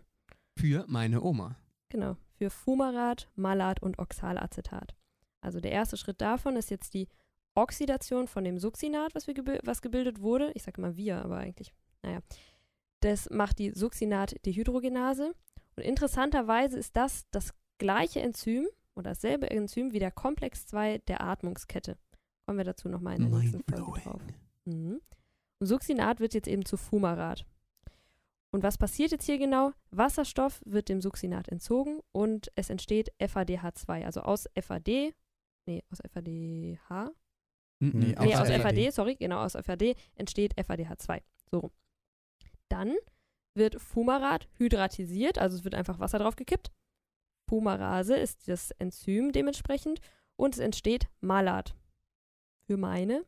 Für 0.58 0.84
meine 0.88 1.22
Oma. 1.22 1.56
genau, 1.88 2.16
für 2.36 2.50
Fumarat, 2.50 3.30
Malat 3.34 3.80
und 3.82 3.98
Oxalacetat. 3.98 4.94
Also 5.40 5.60
der 5.60 5.72
erste 5.72 5.96
Schritt 5.96 6.20
davon 6.20 6.56
ist 6.56 6.70
jetzt 6.70 6.94
die 6.94 7.08
Oxidation 7.54 8.28
von 8.28 8.44
dem 8.44 8.58
Succinat, 8.58 9.14
was, 9.14 9.26
wir 9.26 9.34
gebi 9.34 9.58
was 9.62 9.80
gebildet 9.82 10.20
wurde. 10.20 10.52
Ich 10.54 10.64
sage 10.64 10.80
immer 10.80 10.96
wir, 10.96 11.24
aber 11.24 11.38
eigentlich, 11.38 11.72
naja. 12.02 12.20
Das 13.00 13.30
macht 13.30 13.58
die 13.60 13.70
Succinat-Dehydrogenase. 13.70 15.32
Und 15.76 15.82
interessanterweise 15.84 16.76
ist 16.78 16.96
das 16.96 17.24
das 17.30 17.54
gleiche 17.78 18.20
Enzym 18.20 18.66
oder 18.94 19.10
dasselbe 19.10 19.50
Enzym 19.50 19.92
wie 19.92 19.98
der 19.98 20.10
Komplex 20.10 20.66
2 20.66 20.98
der 20.98 21.22
Atmungskette. 21.22 21.96
Kommen 22.46 22.58
wir 22.58 22.64
dazu 22.64 22.88
nochmal 22.88 23.16
in 23.16 23.30
der 23.30 23.40
nächsten 23.40 23.62
Folge 23.62 24.00
drauf. 24.00 24.20
Mhm. 24.64 25.00
Und 25.60 25.66
Succinat 25.66 26.20
wird 26.20 26.34
jetzt 26.34 26.48
eben 26.48 26.64
zu 26.64 26.76
Fumarat. 26.76 27.46
Und 28.50 28.62
was 28.62 28.78
passiert 28.78 29.12
jetzt 29.12 29.26
hier 29.26 29.38
genau? 29.38 29.72
Wasserstoff 29.90 30.62
wird 30.64 30.88
dem 30.88 31.00
Succinat 31.02 31.48
entzogen 31.48 32.00
und 32.12 32.50
es 32.54 32.70
entsteht 32.70 33.12
FADH2. 33.20 34.04
Also 34.04 34.22
aus 34.22 34.48
FAD, 34.58 35.14
nee, 35.66 35.82
aus 35.90 35.98
FADH. 36.10 37.12
Nee, 37.80 38.14
nee, 38.14 38.16
Aus 38.16 38.40
aus 38.40 38.48
FAD. 38.48 38.62
FAD, 38.62 38.92
sorry, 38.92 39.16
genau, 39.16 39.44
aus 39.44 39.52
FAD 39.52 39.94
entsteht 40.14 40.54
FADH2. 40.56 41.22
So. 41.50 41.58
rum. 41.58 41.70
Dann 42.68 42.94
wird 43.54 43.80
Fumarat 43.80 44.48
hydratisiert, 44.54 45.38
also 45.38 45.56
es 45.56 45.64
wird 45.64 45.74
einfach 45.74 45.98
Wasser 45.98 46.18
drauf 46.18 46.36
gekippt. 46.36 46.70
Fumarase 47.48 48.16
ist 48.16 48.48
das 48.48 48.70
Enzym 48.72 49.32
dementsprechend 49.32 50.00
und 50.36 50.54
es 50.54 50.60
entsteht 50.60 51.08
Malat. 51.20 51.74
Für 52.66 52.76
meine. 52.76 53.24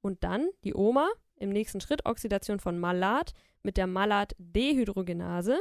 Und 0.00 0.22
dann 0.22 0.50
die 0.64 0.74
Oma 0.74 1.08
im 1.36 1.48
nächsten 1.50 1.80
Schritt 1.80 2.04
Oxidation 2.04 2.60
von 2.60 2.78
Malat 2.78 3.32
mit 3.62 3.76
der 3.76 3.86
Malat-Dehydrogenase. 3.86 5.60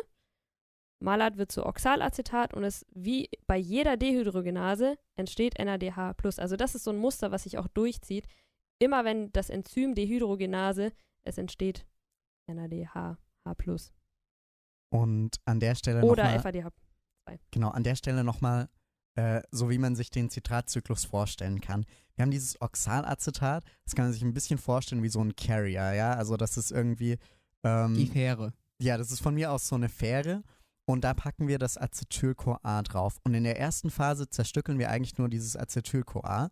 Malat 1.00 1.38
wird 1.38 1.52
zu 1.52 1.66
Oxalacetat 1.66 2.54
und 2.54 2.64
es 2.64 2.86
wie 2.94 3.30
bei 3.48 3.58
jeder 3.58 3.98
Dehydrogenase 3.98 4.98
entsteht 5.16 5.58
NADH+. 5.58 6.16
Also 6.38 6.56
das 6.56 6.76
ist 6.76 6.84
so 6.84 6.92
ein 6.92 6.98
Muster, 6.98 7.32
was 7.32 7.44
sich 7.44 7.58
auch 7.58 7.68
durchzieht. 7.68 8.28
Immer 8.80 9.06
wenn 9.06 9.32
das 9.32 9.50
Enzym 9.50 9.96
Dehydrogenase, 9.96 10.92
es 11.24 11.38
entsteht 11.38 11.86
NADH+. 12.48 13.18
Und 14.90 15.38
an 15.46 15.60
der 15.60 15.76
Stelle 15.76 16.04
Oder 16.04 16.36
nochmal, 16.36 16.72
FADH. 17.26 17.40
genau, 17.52 17.70
an 17.70 17.84
der 17.84 17.96
Stelle 17.96 18.24
nochmal, 18.24 18.70
äh, 19.16 19.42
so 19.52 19.70
wie 19.70 19.78
man 19.78 19.96
sich 19.96 20.10
den 20.10 20.30
Zitratzyklus 20.30 21.06
vorstellen 21.06 21.62
kann. 21.62 21.86
Wir 22.16 22.24
haben 22.24 22.32
dieses 22.32 22.62
Oxalacetat, 22.62 23.64
das 23.86 23.96
kann 23.96 24.06
man 24.06 24.14
sich 24.14 24.24
ein 24.24 24.34
bisschen 24.34 24.58
vorstellen 24.58 25.04
wie 25.04 25.10
so 25.10 25.22
ein 25.22 25.36
Carrier, 25.36 25.94
ja, 25.94 26.14
also 26.14 26.38
das 26.38 26.58
ist 26.58 26.72
irgendwie, 26.72 27.18
ähm, 27.64 27.96
Die 27.96 28.08
Fähre. 28.08 28.54
Ja, 28.80 28.98
das 28.98 29.12
ist 29.12 29.22
von 29.22 29.34
mir 29.34 29.52
aus 29.52 29.68
so 29.68 29.76
eine 29.76 29.90
Fähre. 29.90 30.44
Und 30.86 31.06
da 31.06 31.14
packen 31.14 31.48
wir 31.48 31.60
das 31.60 31.78
Acetyl-CoA 31.78 32.82
drauf. 32.84 33.20
Und 33.24 33.34
in 33.34 33.46
der 33.46 33.58
ersten 33.58 33.90
Phase 33.90 34.30
zerstückeln 34.30 34.80
wir 34.80 34.90
eigentlich 34.90 35.18
nur 35.18 35.30
dieses 35.30 35.56
Acetyl-CoA 35.56 36.50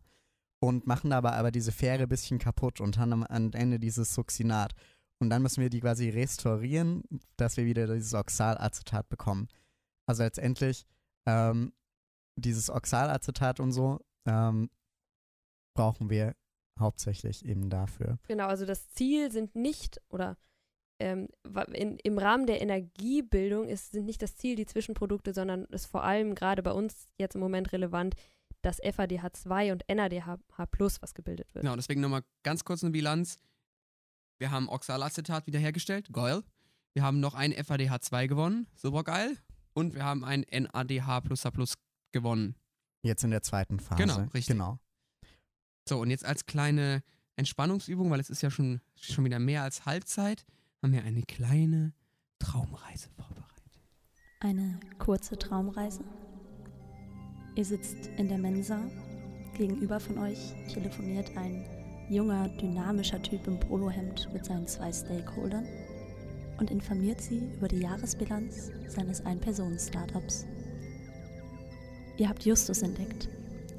und 0.61 0.87
machen 0.87 1.09
dabei 1.09 1.33
aber 1.33 1.51
diese 1.51 1.73
Fähre 1.73 2.03
ein 2.03 2.09
bisschen 2.09 2.39
kaputt 2.39 2.79
und 2.79 2.97
haben 2.97 3.25
am 3.25 3.51
Ende 3.51 3.79
dieses 3.79 4.13
Succinat. 4.13 4.73
Und 5.19 5.29
dann 5.29 5.41
müssen 5.41 5.61
wir 5.61 5.69
die 5.69 5.81
quasi 5.81 6.09
restaurieren, 6.09 7.03
dass 7.35 7.57
wir 7.57 7.65
wieder 7.65 7.93
dieses 7.93 8.13
Oxalacetat 8.13 9.09
bekommen. 9.09 9.49
Also 10.05 10.23
letztendlich 10.23 10.85
ähm, 11.25 11.73
dieses 12.35 12.69
Oxalacetat 12.69 13.59
und 13.59 13.71
so 13.71 13.99
ähm, 14.25 14.69
brauchen 15.75 16.09
wir 16.09 16.35
hauptsächlich 16.79 17.45
eben 17.45 17.69
dafür. 17.69 18.17
Genau, 18.27 18.47
also 18.47 18.65
das 18.65 18.89
Ziel 18.89 19.31
sind 19.31 19.55
nicht, 19.55 20.01
oder 20.09 20.37
ähm, 20.99 21.29
in, 21.73 21.97
im 21.97 22.17
Rahmen 22.17 22.47
der 22.47 22.61
Energiebildung 22.61 23.67
ist, 23.67 23.91
sind 23.91 24.05
nicht 24.05 24.21
das 24.21 24.35
Ziel 24.35 24.55
die 24.55 24.65
Zwischenprodukte, 24.65 25.33
sondern 25.33 25.65
ist 25.65 25.85
vor 25.85 26.03
allem 26.03 26.35
gerade 26.35 26.63
bei 26.63 26.71
uns 26.71 27.07
jetzt 27.17 27.35
im 27.35 27.41
Moment 27.41 27.71
relevant, 27.71 28.15
das 28.61 28.81
FADH2 28.81 29.71
und 29.71 29.83
NADH+, 29.89 30.37
was 30.57 31.13
gebildet 31.13 31.53
wird. 31.53 31.63
Genau, 31.63 31.75
deswegen 31.75 32.01
nochmal 32.01 32.23
ganz 32.43 32.63
kurz 32.63 32.83
eine 32.83 32.91
Bilanz. 32.91 33.39
Wir 34.37 34.51
haben 34.51 34.69
Oxalacetat 34.69 35.47
wiederhergestellt, 35.47 36.11
geil. 36.13 36.43
Wir 36.93 37.03
haben 37.03 37.19
noch 37.19 37.33
ein 37.33 37.53
FADH2 37.53 38.27
gewonnen, 38.27 38.67
super 38.75 39.03
geil. 39.03 39.37
Und 39.73 39.95
wir 39.95 40.03
haben 40.03 40.23
ein 40.23 40.45
NADH 40.51 41.21
gewonnen. 42.11 42.55
Jetzt 43.03 43.23
in 43.23 43.31
der 43.31 43.41
zweiten 43.41 43.79
Phase. 43.79 44.01
Genau, 44.01 44.19
richtig. 44.33 44.47
Genau. 44.47 44.79
So, 45.87 45.99
und 45.99 46.09
jetzt 46.09 46.25
als 46.25 46.45
kleine 46.45 47.03
Entspannungsübung, 47.35 48.11
weil 48.11 48.19
es 48.19 48.29
ist 48.29 48.41
ja 48.41 48.51
schon, 48.51 48.81
schon 48.95 49.25
wieder 49.25 49.39
mehr 49.39 49.63
als 49.63 49.85
Halbzeit, 49.85 50.45
haben 50.81 50.93
wir 50.93 51.03
eine 51.03 51.23
kleine 51.23 51.93
Traumreise 52.39 53.09
vorbereitet. 53.09 53.81
Eine 54.39 54.79
kurze 54.99 55.37
Traumreise. 55.37 56.03
Ihr 57.55 57.65
sitzt 57.65 58.07
in 58.17 58.27
der 58.27 58.37
Mensa. 58.37 58.79
Gegenüber 59.55 59.99
von 59.99 60.17
euch 60.17 60.53
telefoniert 60.73 61.35
ein 61.35 61.65
junger, 62.09 62.47
dynamischer 62.57 63.21
Typ 63.21 63.45
im 63.47 63.59
Polohemd 63.59 64.31
mit 64.33 64.45
seinen 64.45 64.67
zwei 64.67 64.91
Stakeholdern 64.91 65.67
und 66.61 66.69
informiert 66.69 67.19
sie 67.19 67.41
über 67.57 67.67
die 67.67 67.79
Jahresbilanz 67.79 68.71
seines 68.87 69.25
Ein-Personen-Startups. 69.25 70.45
Ihr 72.17 72.29
habt 72.29 72.45
Justus 72.45 72.83
entdeckt, 72.83 73.27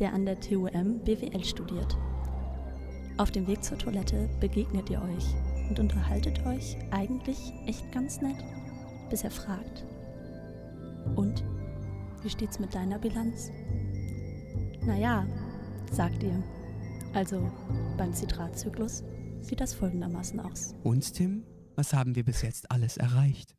der 0.00 0.12
an 0.12 0.26
der 0.26 0.38
TUM 0.40 0.98
BWL 1.04 1.44
studiert. 1.44 1.96
Auf 3.18 3.30
dem 3.30 3.46
Weg 3.46 3.62
zur 3.62 3.78
Toilette 3.78 4.28
begegnet 4.40 4.90
ihr 4.90 5.00
euch 5.00 5.26
und 5.70 5.78
unterhaltet 5.78 6.44
euch 6.44 6.76
eigentlich 6.90 7.52
echt 7.66 7.90
ganz 7.92 8.20
nett, 8.20 8.44
bis 9.08 9.22
er 9.22 9.30
fragt. 9.30 9.86
Und? 11.14 11.44
Wie 12.22 12.30
steht's 12.30 12.58
mit 12.58 12.74
deiner 12.74 12.98
Bilanz? 12.98 13.50
Naja, 14.84 15.24
sagt 15.92 16.22
ihr. 16.24 16.42
Also 17.14 17.48
beim 17.96 18.12
Zitratzyklus 18.12 19.04
sieht 19.40 19.60
das 19.60 19.72
folgendermaßen 19.72 20.40
aus. 20.40 20.74
Und 20.82 21.14
Tim, 21.14 21.44
was 21.76 21.92
haben 21.94 22.14
wir 22.14 22.24
bis 22.24 22.42
jetzt 22.42 22.70
alles 22.70 22.96
erreicht? 22.96 23.54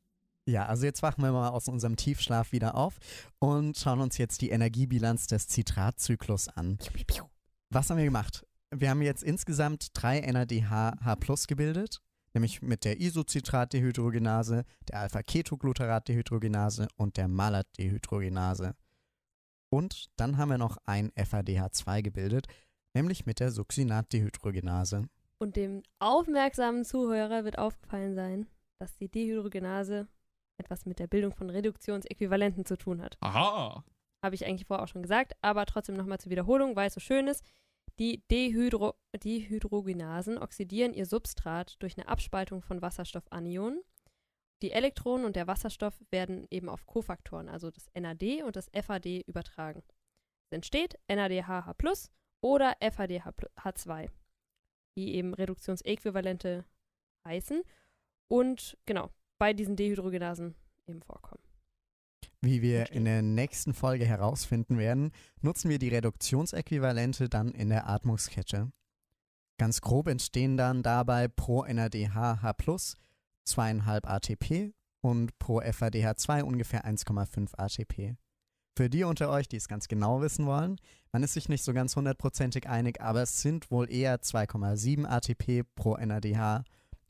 Ja, 0.46 0.66
also 0.66 0.86
jetzt 0.86 1.02
wachen 1.02 1.24
wir 1.24 1.32
mal 1.32 1.50
aus 1.50 1.68
unserem 1.68 1.96
Tiefschlaf 1.96 2.52
wieder 2.52 2.76
auf 2.76 2.98
und 3.40 3.78
schauen 3.78 4.02
uns 4.02 4.18
jetzt 4.18 4.42
die 4.42 4.50
Energiebilanz 4.50 5.28
des 5.28 5.48
Zitratzyklus 5.48 6.50
an. 6.50 6.78
Was 7.70 7.90
haben 7.90 7.98
wir 7.98 8.06
gemacht? 8.06 8.46
Wir 8.72 8.90
haben 8.90 9.02
jetzt 9.02 9.24
insgesamt 9.24 9.92
drei 9.94 10.20
NADH-H+ 10.20 11.16
gebildet, 11.48 12.02
nämlich 12.34 12.62
mit 12.62 12.84
der 12.84 13.00
Isocitratdehydrogenase, 13.00 14.66
der 14.90 15.00
Alpha-Ketogluteratdehydrogenase 15.00 16.88
und 16.98 17.16
der 17.16 17.28
Malat-Dehydrogenase. 17.30 18.76
Und 19.70 20.10
dann 20.18 20.38
haben 20.38 20.50
wir 20.50 20.58
noch 20.58 20.78
ein 20.86 21.12
FADH2 21.12 22.02
gebildet, 22.02 22.48
nämlich 22.94 23.26
mit 23.26 23.40
der 23.40 23.52
Succinat-Dehydrogenase. 23.52 25.08
Und 25.44 25.58
dem 25.58 25.84
aufmerksamen 26.00 26.86
Zuhörer 26.86 27.44
wird 27.44 27.58
aufgefallen 27.58 28.16
sein, 28.16 28.48
dass 28.80 28.96
die 28.96 29.10
Dehydrogenase 29.10 30.08
etwas 30.58 30.86
mit 30.86 31.00
der 31.00 31.08
Bildung 31.08 31.36
von 31.36 31.50
Reduktionsäquivalenten 31.50 32.66
zu 32.66 32.78
tun 32.78 33.02
hat. 33.02 33.18
Aha! 33.20 33.84
Habe 34.24 34.36
ich 34.36 34.46
eigentlich 34.46 34.68
vorher 34.68 34.86
auch 34.86 34.88
schon 34.88 35.02
gesagt, 35.02 35.34
aber 35.42 35.66
trotzdem 35.66 35.98
nochmal 35.98 36.22
zur 36.22 36.32
Wiederholung, 36.32 36.78
weil 36.78 36.88
es 36.88 36.94
so 36.94 37.02
schön 37.02 37.28
ist. 37.28 37.44
Die 38.00 38.24
Dehydro 38.32 38.94
Dehydrogenasen 39.22 40.38
oxidieren 40.38 40.94
ihr 40.94 41.06
Substrat 41.06 41.76
durch 41.80 41.98
eine 41.98 42.08
Abspaltung 42.08 42.62
von 42.62 42.82
Wasserstoffanionen. 42.82 43.82
Die 44.62 44.72
Elektronen 44.72 45.26
und 45.26 45.36
der 45.36 45.48
Wasserstoff 45.48 46.02
werden 46.10 46.48
eben 46.52 46.70
auf 46.70 46.86
Kofaktoren, 46.86 47.50
also 47.50 47.70
das 47.70 47.90
NAD 47.94 48.44
und 48.46 48.56
das 48.56 48.70
FAD, 48.70 49.24
übertragen. 49.28 49.84
Es 50.46 50.56
entsteht 50.56 50.98
NADH 51.10 51.76
oder 52.40 52.78
FADH2, 52.80 54.10
die 54.96 55.16
eben 55.16 55.34
Reduktionsäquivalente 55.34 56.66
heißen 57.26 57.64
und 58.28 58.78
genau 58.86 59.10
bei 59.38 59.54
diesen 59.54 59.76
Dehydrogenasen 59.76 60.56
eben 60.88 61.02
vorkommen. 61.02 61.44
Wie 62.42 62.62
wir 62.62 62.92
in 62.92 63.06
der 63.06 63.22
nächsten 63.22 63.74
Folge 63.74 64.06
herausfinden 64.06 64.78
werden, 64.78 65.12
nutzen 65.42 65.70
wir 65.70 65.80
die 65.80 65.88
Reduktionsäquivalente 65.88 67.30
dann 67.30 67.50
in 67.50 67.70
der 67.70 67.90
Atmungskette. 67.90 68.72
Ganz 69.58 69.80
grob 69.80 70.08
entstehen 70.08 70.58
dann 70.58 70.84
dabei 70.84 71.28
pro 71.30 71.64
NADH 71.64 72.42
H 72.42 72.52
2,5 72.52 74.06
ATP 74.06 74.74
und 75.02 75.38
pro 75.40 75.62
FADH2 75.62 76.44
ungefähr 76.44 76.86
1,5 76.86 77.56
ATP. 77.56 78.18
Für 78.76 78.90
die 78.90 79.04
unter 79.04 79.30
euch, 79.30 79.48
die 79.48 79.58
es 79.58 79.68
ganz 79.68 79.88
genau 79.88 80.22
wissen 80.22 80.46
wollen, 80.48 80.78
man 81.12 81.22
ist 81.22 81.34
sich 81.34 81.48
nicht 81.48 81.64
so 81.64 81.74
ganz 81.74 81.96
hundertprozentig 81.96 82.68
einig, 82.68 83.02
aber 83.02 83.22
es 83.22 83.42
sind 83.42 83.70
wohl 83.70 83.92
eher 83.92 84.20
2,7 84.20 85.06
ATP 85.06 85.64
pro 85.76 85.96
NADH 85.96 86.64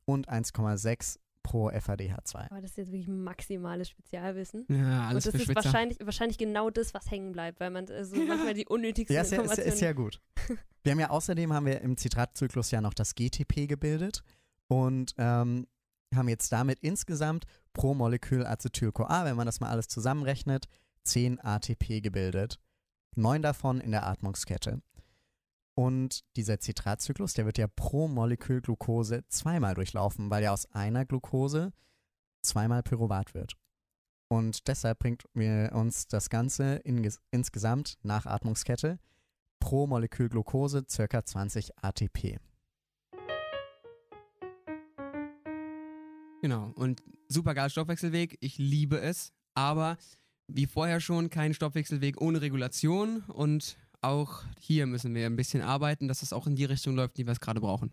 und 0.05 0.29
1,6 0.29 1.19
pro 1.43 1.69
FADH2. 1.69 2.51
Aber 2.51 2.61
das 2.61 2.71
ist 2.71 2.77
jetzt 2.77 2.91
wirklich 2.91 3.07
maximales 3.07 3.89
Spezialwissen. 3.89 4.65
Ja, 4.69 5.07
alles 5.07 5.25
und 5.25 5.31
für 5.31 5.37
das 5.37 5.47
ist 5.47 5.55
wahrscheinlich, 5.55 5.97
wahrscheinlich 6.01 6.37
genau 6.37 6.69
das, 6.69 6.93
was 6.93 7.11
hängen 7.11 7.31
bleibt, 7.31 7.59
weil 7.59 7.69
man 7.69 7.89
also 7.89 8.15
manchmal 8.27 8.53
die 8.53 8.65
unnötigsten 8.65 9.15
Ja, 9.15 9.21
ist 9.21 9.31
ja, 9.31 9.41
ist, 9.41 9.57
ist 9.57 9.81
ja 9.81 9.93
gut. 9.93 10.21
Wir 10.83 10.91
haben 10.91 10.99
ja 10.99 11.11
außerdem 11.11 11.53
haben 11.53 11.65
wir 11.65 11.79
im 11.79 11.95
Zitratzyklus 11.95 12.71
ja 12.71 12.81
noch 12.81 12.93
das 12.93 13.15
GTP 13.15 13.69
gebildet 13.69 14.21
und 14.67 15.15
ähm, 15.17 15.65
haben 16.13 16.27
jetzt 16.27 16.51
damit 16.51 16.79
insgesamt 16.81 17.45
pro 17.71 17.93
Molekül 17.93 18.45
Acetyl-CoA, 18.45 19.23
wenn 19.23 19.37
man 19.37 19.45
das 19.45 19.61
mal 19.61 19.69
alles 19.69 19.87
zusammenrechnet, 19.87 20.65
10 21.03 21.39
ATP 21.39 22.01
gebildet. 22.01 22.59
Neun 23.15 23.41
davon 23.41 23.79
in 23.79 23.91
der 23.91 24.07
Atmungskette. 24.07 24.81
Und 25.75 26.23
dieser 26.35 26.59
Zitratzyklus, 26.59 27.33
der 27.33 27.45
wird 27.45 27.57
ja 27.57 27.67
pro 27.67 28.07
Molekül 28.07 28.61
Glucose 28.61 29.23
zweimal 29.27 29.73
durchlaufen, 29.73 30.29
weil 30.29 30.43
ja 30.43 30.53
aus 30.53 30.71
einer 30.71 31.05
Glucose 31.05 31.73
zweimal 32.43 32.83
Pyruvat 32.83 33.33
wird. 33.33 33.55
Und 34.29 34.67
deshalb 34.67 34.99
bringt 34.99 35.23
mir 35.33 35.71
uns 35.73 36.07
das 36.07 36.29
Ganze 36.29 36.75
in, 36.77 37.07
insgesamt 37.31 37.97
nach 38.03 38.25
Atmungskette 38.25 38.99
pro 39.59 39.87
Molekül 39.87 40.29
Glucose 40.29 40.83
ca. 40.83 41.23
20 41.23 41.71
ATP. 41.83 42.39
Genau. 46.41 46.71
Und 46.75 47.01
super 47.29 47.53
geil 47.53 47.69
Stoffwechselweg. 47.69 48.37
Ich 48.41 48.57
liebe 48.57 48.99
es. 48.99 49.31
Aber 49.55 49.97
wie 50.47 50.65
vorher 50.65 50.99
schon, 50.99 51.29
kein 51.29 51.53
Stoffwechselweg 51.53 52.21
ohne 52.21 52.41
Regulation. 52.41 53.21
Und 53.21 53.77
auch 54.01 54.43
hier 54.59 54.85
müssen 54.85 55.15
wir 55.15 55.25
ein 55.25 55.35
bisschen 55.35 55.61
arbeiten, 55.61 56.07
dass 56.07 56.21
es 56.21 56.33
auch 56.33 56.47
in 56.47 56.55
die 56.55 56.65
Richtung 56.65 56.95
läuft, 56.95 57.17
die 57.17 57.25
wir 57.25 57.31
es 57.31 57.39
gerade 57.39 57.61
brauchen. 57.61 57.91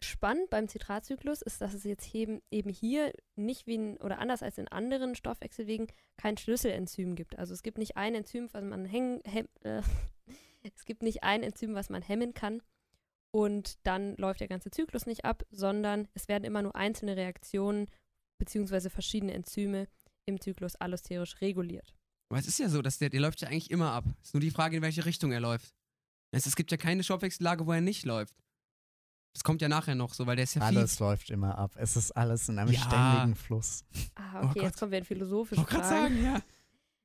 Spannend 0.00 0.48
beim 0.50 0.68
Zitratzyklus 0.68 1.42
ist, 1.42 1.60
dass 1.60 1.74
es 1.74 1.82
jetzt 1.82 2.14
eben, 2.14 2.40
eben 2.52 2.70
hier 2.70 3.12
nicht 3.34 3.66
wie 3.66 3.74
in, 3.74 3.96
oder 3.96 4.20
anders 4.20 4.44
als 4.44 4.56
in 4.58 4.68
anderen 4.68 5.16
Stoffwechselwegen 5.16 5.88
kein 6.16 6.36
Schlüsselenzym 6.36 7.16
gibt. 7.16 7.36
Also 7.36 7.52
es 7.52 7.64
gibt 7.64 7.78
nicht 7.78 7.96
ein 7.96 8.14
Enzym, 8.14 8.48
was 8.52 8.62
man 8.62 8.84
hängen, 8.84 9.20
hem, 9.24 9.48
äh, 9.62 9.82
es 10.76 10.84
gibt 10.84 11.02
nicht 11.02 11.24
ein 11.24 11.42
Enzym, 11.42 11.74
was 11.74 11.90
man 11.90 12.02
hemmen 12.02 12.32
kann 12.32 12.62
und 13.30 13.78
dann 13.86 14.16
läuft 14.16 14.40
der 14.40 14.48
ganze 14.48 14.70
Zyklus 14.70 15.06
nicht 15.06 15.24
ab, 15.24 15.44
sondern 15.50 16.08
es 16.14 16.28
werden 16.28 16.44
immer 16.44 16.62
nur 16.62 16.76
einzelne 16.76 17.16
Reaktionen 17.16 17.88
beziehungsweise 18.38 18.88
verschiedene 18.90 19.34
Enzyme 19.34 19.88
im 20.28 20.40
Zyklus 20.40 20.76
allosterisch 20.76 21.40
reguliert. 21.40 21.94
Aber 22.30 22.38
es 22.38 22.46
ist 22.46 22.58
ja 22.58 22.68
so, 22.68 22.82
dass 22.82 22.98
der, 22.98 23.08
der 23.08 23.20
läuft 23.20 23.40
ja 23.40 23.48
eigentlich 23.48 23.70
immer 23.70 23.92
ab. 23.92 24.04
Es 24.22 24.28
ist 24.28 24.34
nur 24.34 24.40
die 24.40 24.50
Frage, 24.50 24.76
in 24.76 24.82
welche 24.82 25.04
Richtung 25.06 25.32
er 25.32 25.40
läuft. 25.40 25.74
Es, 26.30 26.46
es 26.46 26.56
gibt 26.56 26.70
ja 26.70 26.76
keine 26.76 27.02
Stoffwechsellage, 27.02 27.66
wo 27.66 27.72
er 27.72 27.80
nicht 27.80 28.04
läuft. 28.04 28.34
Das 29.34 29.44
kommt 29.44 29.62
ja 29.62 29.68
nachher 29.68 29.94
noch 29.94 30.12
so, 30.14 30.26
weil 30.26 30.36
der 30.36 30.42
ist 30.44 30.54
ja 30.54 30.62
Alles 30.62 30.98
läuft 30.98 31.30
immer 31.30 31.56
ab. 31.56 31.72
Es 31.76 31.96
ist 31.96 32.10
alles 32.12 32.48
in 32.48 32.58
einem 32.58 32.72
Ja. 32.72 32.80
ständigen 32.80 33.34
Fluss. 33.34 33.84
Ah, 34.14 34.42
Oh 34.42 34.46
okay, 34.48 34.60
jetzt 34.60 34.72
Gott. 34.74 34.80
kommen 34.80 34.92
wir 34.92 34.98
in 34.98 35.04
philosophische 35.04 35.60
Ich 35.62 35.66
wollte 35.72 35.74
gerade 35.76 35.88
Fragen. 35.88 36.22
sagen, 36.22 36.24
ja. 36.24 36.42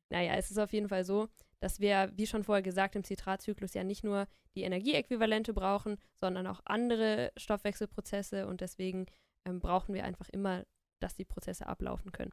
Naja, 0.10 0.34
es 0.36 0.52
ist 0.52 0.58
auf 0.58 0.74
jeden 0.74 0.90
Fall 0.90 1.06
so, 1.06 1.30
dass 1.60 1.80
wir, 1.80 2.12
wie 2.16 2.28
schon 2.28 2.44
vorher 2.44 2.62
gesagt, 2.62 2.96
im 2.96 3.04
Zitratzyklus 3.04 3.74
ja 3.74 3.84
nicht 3.84 4.04
nur 4.04 4.28
die 4.56 4.64
Energieäquivalente 4.64 5.54
brauchen, 5.54 5.98
sondern 6.20 6.48
auch 6.48 6.60
andere 6.66 7.32
Stoffwechselprozesse 7.38 8.48
und 8.48 8.62
deswegen 8.62 9.06
ähm, 9.46 9.60
brauchen 9.60 9.96
wir 9.96 10.04
einfach 10.04 10.28
immer, 10.30 10.66
dass 11.00 11.16
die 11.16 11.26
Prozesse 11.26 11.68
ablaufen 11.68 12.12
können. 12.12 12.32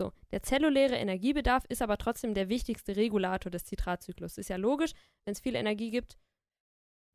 So, 0.00 0.12
der 0.30 0.42
zelluläre 0.44 0.94
Energiebedarf 0.94 1.64
ist 1.68 1.82
aber 1.82 1.98
trotzdem 1.98 2.32
der 2.32 2.48
wichtigste 2.48 2.94
Regulator 2.94 3.50
des 3.50 3.64
Zitratzyklus. 3.64 4.38
Ist 4.38 4.48
ja 4.48 4.56
logisch, 4.56 4.92
wenn 5.24 5.32
es 5.32 5.40
viel 5.40 5.56
Energie 5.56 5.90
gibt, 5.90 6.16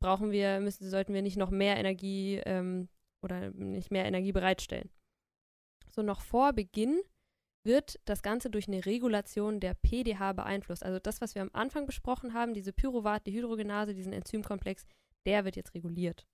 brauchen 0.02 0.30
wir, 0.30 0.60
müssen, 0.60 0.90
sollten 0.90 1.14
wir 1.14 1.22
nicht 1.22 1.38
noch 1.38 1.50
mehr 1.50 1.78
Energie 1.78 2.36
ähm, 2.44 2.90
oder 3.22 3.50
nicht 3.52 3.90
mehr 3.90 4.04
Energie 4.04 4.32
bereitstellen. 4.32 4.90
So, 5.90 6.02
noch 6.02 6.20
vor 6.20 6.52
Beginn 6.52 7.00
wird 7.66 7.98
das 8.04 8.22
Ganze 8.22 8.50
durch 8.50 8.68
eine 8.68 8.84
Regulation 8.84 9.60
der 9.60 9.72
PDH 9.72 10.34
beeinflusst. 10.34 10.84
Also 10.84 10.98
das, 10.98 11.22
was 11.22 11.34
wir 11.34 11.40
am 11.40 11.50
Anfang 11.54 11.86
besprochen 11.86 12.34
haben, 12.34 12.52
diese 12.52 12.74
Pyruvat-Dehydrogenase, 12.74 13.94
diesen 13.94 14.12
Enzymkomplex, 14.12 14.86
der 15.24 15.46
wird 15.46 15.56
jetzt 15.56 15.72
reguliert. 15.72 16.26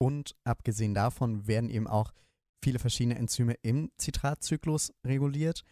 Und 0.00 0.36
abgesehen 0.44 0.94
davon 0.94 1.48
werden 1.48 1.70
eben 1.70 1.88
auch 1.88 2.12
viele 2.62 2.78
verschiedene 2.78 3.16
Enzyme 3.16 3.54
im 3.62 3.90
Zitratzyklus 3.96 4.92
reguliert. 5.04 5.62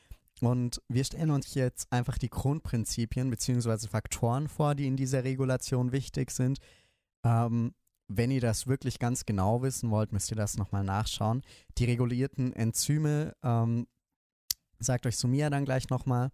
Und 0.40 0.82
wir 0.88 1.04
stellen 1.04 1.30
uns 1.30 1.54
jetzt 1.54 1.90
einfach 1.90 2.18
die 2.18 2.28
Grundprinzipien 2.28 3.30
bzw. 3.30 3.88
Faktoren 3.88 4.48
vor, 4.48 4.74
die 4.74 4.86
in 4.86 4.96
dieser 4.96 5.24
Regulation 5.24 5.92
wichtig 5.92 6.30
sind. 6.30 6.58
Ähm, 7.24 7.74
wenn 8.08 8.30
ihr 8.30 8.40
das 8.40 8.66
wirklich 8.66 8.98
ganz 8.98 9.24
genau 9.24 9.62
wissen 9.62 9.90
wollt, 9.90 10.12
müsst 10.12 10.30
ihr 10.30 10.36
das 10.36 10.56
nochmal 10.56 10.84
nachschauen. 10.84 11.42
Die 11.78 11.86
regulierten 11.86 12.52
Enzyme, 12.52 13.34
ähm, 13.42 13.86
sagt 14.78 15.06
euch 15.06 15.16
Sumia 15.16 15.50
dann 15.50 15.64
gleich 15.64 15.88
nochmal. 15.88 16.30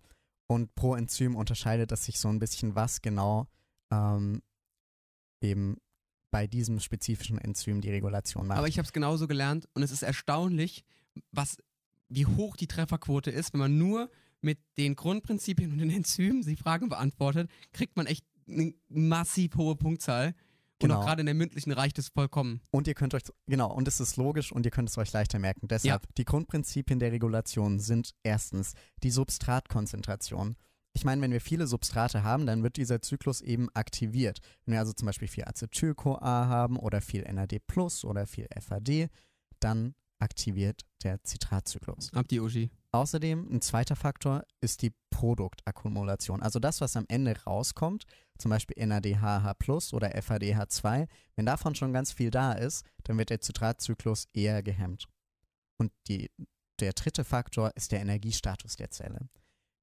Und 0.49 0.75
pro 0.75 0.95
Enzym 0.97 1.37
unterscheidet 1.37 1.93
es 1.93 2.05
sich 2.05 2.19
so 2.19 2.29
ein 2.29 2.41
bisschen, 2.41 2.75
was 2.75 3.01
genau 3.01 3.47
ähm, 3.91 4.43
eben 5.41 5.79
bei 6.33 6.49
diesem 6.49 6.81
spezifischen 6.81 7.39
Enzym 7.39 7.81
die 7.81 7.91
Regulation 7.91 8.49
macht. 8.49 8.59
Aber 8.59 8.67
ich 8.67 8.79
habe 8.79 8.87
es 8.87 8.93
genauso 8.93 9.29
gelernt 9.29 9.69
und 9.75 9.85
es 9.85 9.93
ist 9.93 10.03
erstaunlich, 10.03 10.83
was, 11.31 11.59
wie 12.09 12.27
hoch 12.27 12.57
die 12.57 12.67
Trefferquote 12.67 13.31
ist, 13.31 13.53
wenn 13.53 13.61
man 13.61 13.79
nur 13.79 14.11
mit 14.41 14.59
den 14.77 14.97
Grundprinzipien 14.97 15.71
und 15.71 15.79
den 15.79 15.91
Enzymen 15.91 16.43
die 16.43 16.57
Fragen 16.57 16.89
beantwortet, 16.89 17.49
kriegt 17.73 17.97
man 17.97 18.07
echt 18.07 18.25
eine 18.49 18.75
massiv 18.89 19.55
hohe 19.57 19.77
Punktzahl. 19.77 20.29
Und 20.83 20.89
Genau. 20.89 20.99
auch 20.99 21.05
gerade 21.07 21.21
in 21.21 21.27
der 21.27 21.35
mündlichen 21.37 21.71
reicht 21.71 21.97
es 22.01 22.09
vollkommen. 22.09 22.61
Und 22.73 22.89
ihr 22.89 22.95
könnt 22.95 23.15
euch, 23.15 23.23
genau, 23.47 23.73
und 23.73 23.87
es 23.87 24.01
ist 24.01 24.17
logisch 24.17 24.51
und 24.51 24.65
ihr 24.67 24.73
könnt 24.73 24.89
es 24.89 24.99
euch 24.99 25.13
leichter 25.13 25.39
merken. 25.39 25.69
Deshalb, 25.69 26.13
die 26.17 26.25
Grundprinzipien 26.25 26.99
der 26.99 27.13
Regulation 27.13 27.79
sind 27.79 28.15
erstens 28.25 28.73
die 29.05 29.13
Substratkonzentration. 29.13 30.57
Ich 30.95 31.05
meine, 31.05 31.23
wenn 31.23 31.33
wir 31.33 31.41
viele 31.41 31.67
Substrate 31.67 32.23
haben, 32.23 32.47
dann 32.47 32.63
wird 32.63 32.77
dieser 32.77 33.01
Zyklus 33.01 33.41
eben 33.41 33.69
aktiviert. 33.71 34.41
Wenn 34.65 34.73
wir 34.73 34.81
also 34.81 34.93
zum 34.93 35.07
Beispiel 35.07 35.29
viel 35.29 35.45
Acetyl-CoA 35.45 36.47
haben 36.49 36.77
oder 36.79 37.01
viel 37.01 37.23
NAD 37.23 37.61
plus 37.67 38.05
oder 38.05 38.27
viel 38.27 38.47
FAD, 38.61 39.09
dann 39.61 39.95
aktiviert 40.23 40.83
der 41.03 41.23
Zitratzyklus. 41.25 42.13
Ab 42.13 42.29
die 42.29 42.41
Uschi. 42.41 42.71
Außerdem 42.93 43.49
ein 43.51 43.61
zweiter 43.61 43.97
Faktor 43.97 44.45
ist 44.61 44.83
die 44.83 44.93
Produktakkumulation. 45.11 46.43
Also 46.43 46.59
das, 46.59 46.81
was 46.81 46.97
am 46.97 47.07
Ende 47.09 47.35
rauskommt, 47.45 48.05
zum 48.39 48.51
Beispiel 48.51 48.87
NADHH 48.87 49.55
plus 49.55 49.93
oder 49.93 50.15
FADH2, 50.15 51.09
wenn 51.37 51.47
davon 51.47 51.75
schon 51.75 51.93
ganz 51.93 52.13
viel 52.13 52.31
da 52.31 52.53
ist, 52.53 52.85
dann 53.05 53.19
wird 53.19 53.31
der 53.31 53.41
Zitratzyklus 53.41 54.29
eher 54.33 54.63
gehemmt. 54.63 55.09
Und 55.79 55.91
die, 56.07 56.31
der 56.81 56.93
dritte 56.93 57.25
Faktor 57.25 57.73
ist 57.75 57.93
der 57.93 58.01
Energiestatus 58.01 58.77
der 58.77 58.91
Zelle. 58.91 59.29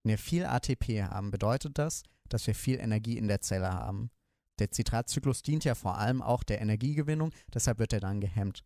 Wenn 0.04 0.12
wir 0.12 0.18
viel 0.18 0.46
ATP 0.46 1.04
haben, 1.04 1.32
bedeutet 1.32 1.78
das, 1.78 2.04
dass 2.30 2.48
wir 2.48 2.56
viel 2.56 2.80
Energie 2.80 3.18
in 3.18 3.28
der 3.28 3.42
Zelle 3.42 3.74
haben. 3.74 4.12
Der 4.60 4.72
Zitratzyklus 4.72 5.42
dient 5.42 5.64
ja 5.64 5.76
vor 5.76 5.98
allem 5.98 6.22
auch 6.22 6.44
der 6.44 6.62
Energiegewinnung, 6.62 7.32
deshalb 7.54 7.80
wird 7.80 7.94
er 7.94 8.00
dann 8.00 8.20
gehemmt. 8.22 8.64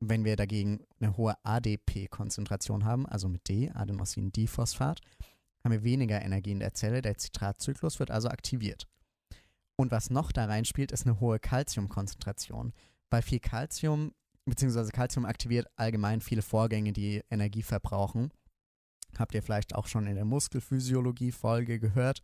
Wenn 0.00 0.24
wir 0.24 0.36
dagegen 0.36 0.84
eine 1.00 1.16
hohe 1.16 1.36
ADP-Konzentration 1.44 2.84
haben, 2.84 3.06
also 3.06 3.28
mit 3.28 3.48
D, 3.48 3.70
Adenosin-Diphosphat, 3.70 5.00
haben 5.64 5.72
wir 5.72 5.84
weniger 5.84 6.20
Energie 6.20 6.52
in 6.52 6.60
der 6.60 6.74
Zelle, 6.74 7.00
der 7.00 7.16
Zitratzyklus 7.16 7.98
wird 7.98 8.10
also 8.10 8.28
aktiviert. 8.28 8.86
Und 9.76 9.90
was 9.90 10.10
noch 10.10 10.30
da 10.30 10.44
reinspielt, 10.44 10.92
ist 10.92 11.06
eine 11.06 11.20
hohe 11.20 11.38
Calciumkonzentration. 11.38 12.72
Weil 13.10 13.22
viel 13.22 13.40
Calcium, 13.40 14.12
beziehungsweise 14.44 14.92
Calcium 14.92 15.24
aktiviert 15.24 15.66
allgemein 15.76 16.20
viele 16.20 16.42
Vorgänge, 16.42 16.92
die 16.92 17.22
Energie 17.30 17.62
verbrauchen. 17.62 18.30
Habt 19.18 19.34
ihr 19.34 19.42
vielleicht 19.42 19.74
auch 19.74 19.86
schon 19.86 20.06
in 20.06 20.16
der 20.16 20.24
Muskelphysiologie-Folge 20.24 21.78
gehört. 21.78 22.20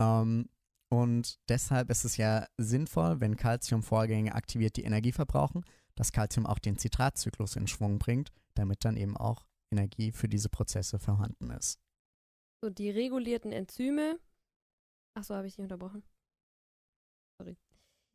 Ähm, 0.00 0.48
und 0.88 1.38
deshalb 1.48 1.90
ist 1.90 2.04
es 2.04 2.16
ja 2.16 2.46
sinnvoll, 2.58 3.20
wenn 3.20 3.36
Calcium 3.36 3.82
Vorgänge 3.82 4.34
aktiviert, 4.34 4.76
die 4.76 4.84
Energie 4.84 5.12
verbrauchen, 5.12 5.64
dass 5.96 6.12
Calcium 6.12 6.46
auch 6.46 6.58
den 6.58 6.78
Zitratzyklus 6.78 7.56
in 7.56 7.66
Schwung 7.66 7.98
bringt, 7.98 8.30
damit 8.54 8.84
dann 8.84 8.96
eben 8.96 9.16
auch 9.16 9.44
Energie 9.72 10.12
für 10.12 10.28
diese 10.28 10.48
Prozesse 10.48 10.98
vorhanden 10.98 11.50
ist. 11.50 11.80
So, 12.62 12.70
die 12.70 12.90
regulierten 12.90 13.52
Enzyme. 13.52 14.18
Achso, 15.14 15.34
habe 15.34 15.46
ich 15.46 15.54
dich 15.54 15.62
unterbrochen. 15.62 16.04
Sorry. 17.40 17.56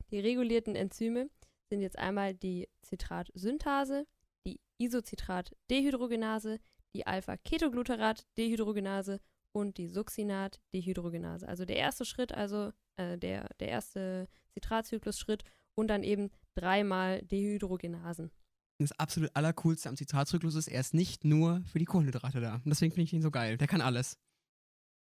Die 0.10 0.20
regulierten 0.20 0.76
Enzyme 0.76 1.30
sind 1.70 1.82
jetzt 1.82 1.98
einmal 1.98 2.34
die 2.34 2.68
Zitratsynthase, 2.82 4.06
die 4.46 4.60
Isocitrat-Dehydrogenase, 4.78 6.60
die 6.94 7.08
Alpha-Ketogluterat-Dehydrogenase 7.08 9.20
und 9.54 9.78
die 9.78 9.88
Succinat-Dehydrogenase. 9.88 11.48
Also 11.48 11.66
der 11.66 11.78
erste 11.78 12.06
Schritt, 12.06 12.34
also 12.34 12.72
äh, 12.98 13.18
der, 13.18 13.50
der 13.60 13.70
erste 13.70 14.28
Zitratzyklus-Schritt 14.54 15.44
und 15.76 15.88
dann 15.88 16.04
eben 16.04 16.30
dreimal 16.56 17.22
Dehydrogenasen. 17.24 18.32
Das 18.80 18.92
absolut 18.94 19.36
Allercoolste 19.36 19.90
am 19.90 19.96
Zitratzyklus 19.96 20.56
ist, 20.56 20.68
er 20.68 20.80
ist 20.80 20.94
nicht 20.94 21.24
nur 21.24 21.64
für 21.72 21.80
die 21.80 21.86
Kohlenhydrate 21.86 22.42
da. 22.42 22.56
Und 22.56 22.68
deswegen 22.68 22.92
finde 22.92 23.04
ich 23.04 23.14
ihn 23.14 23.22
so 23.22 23.32
geil. 23.32 23.58
Der 23.58 23.68
kann 23.68 23.82
alles. 23.82 24.18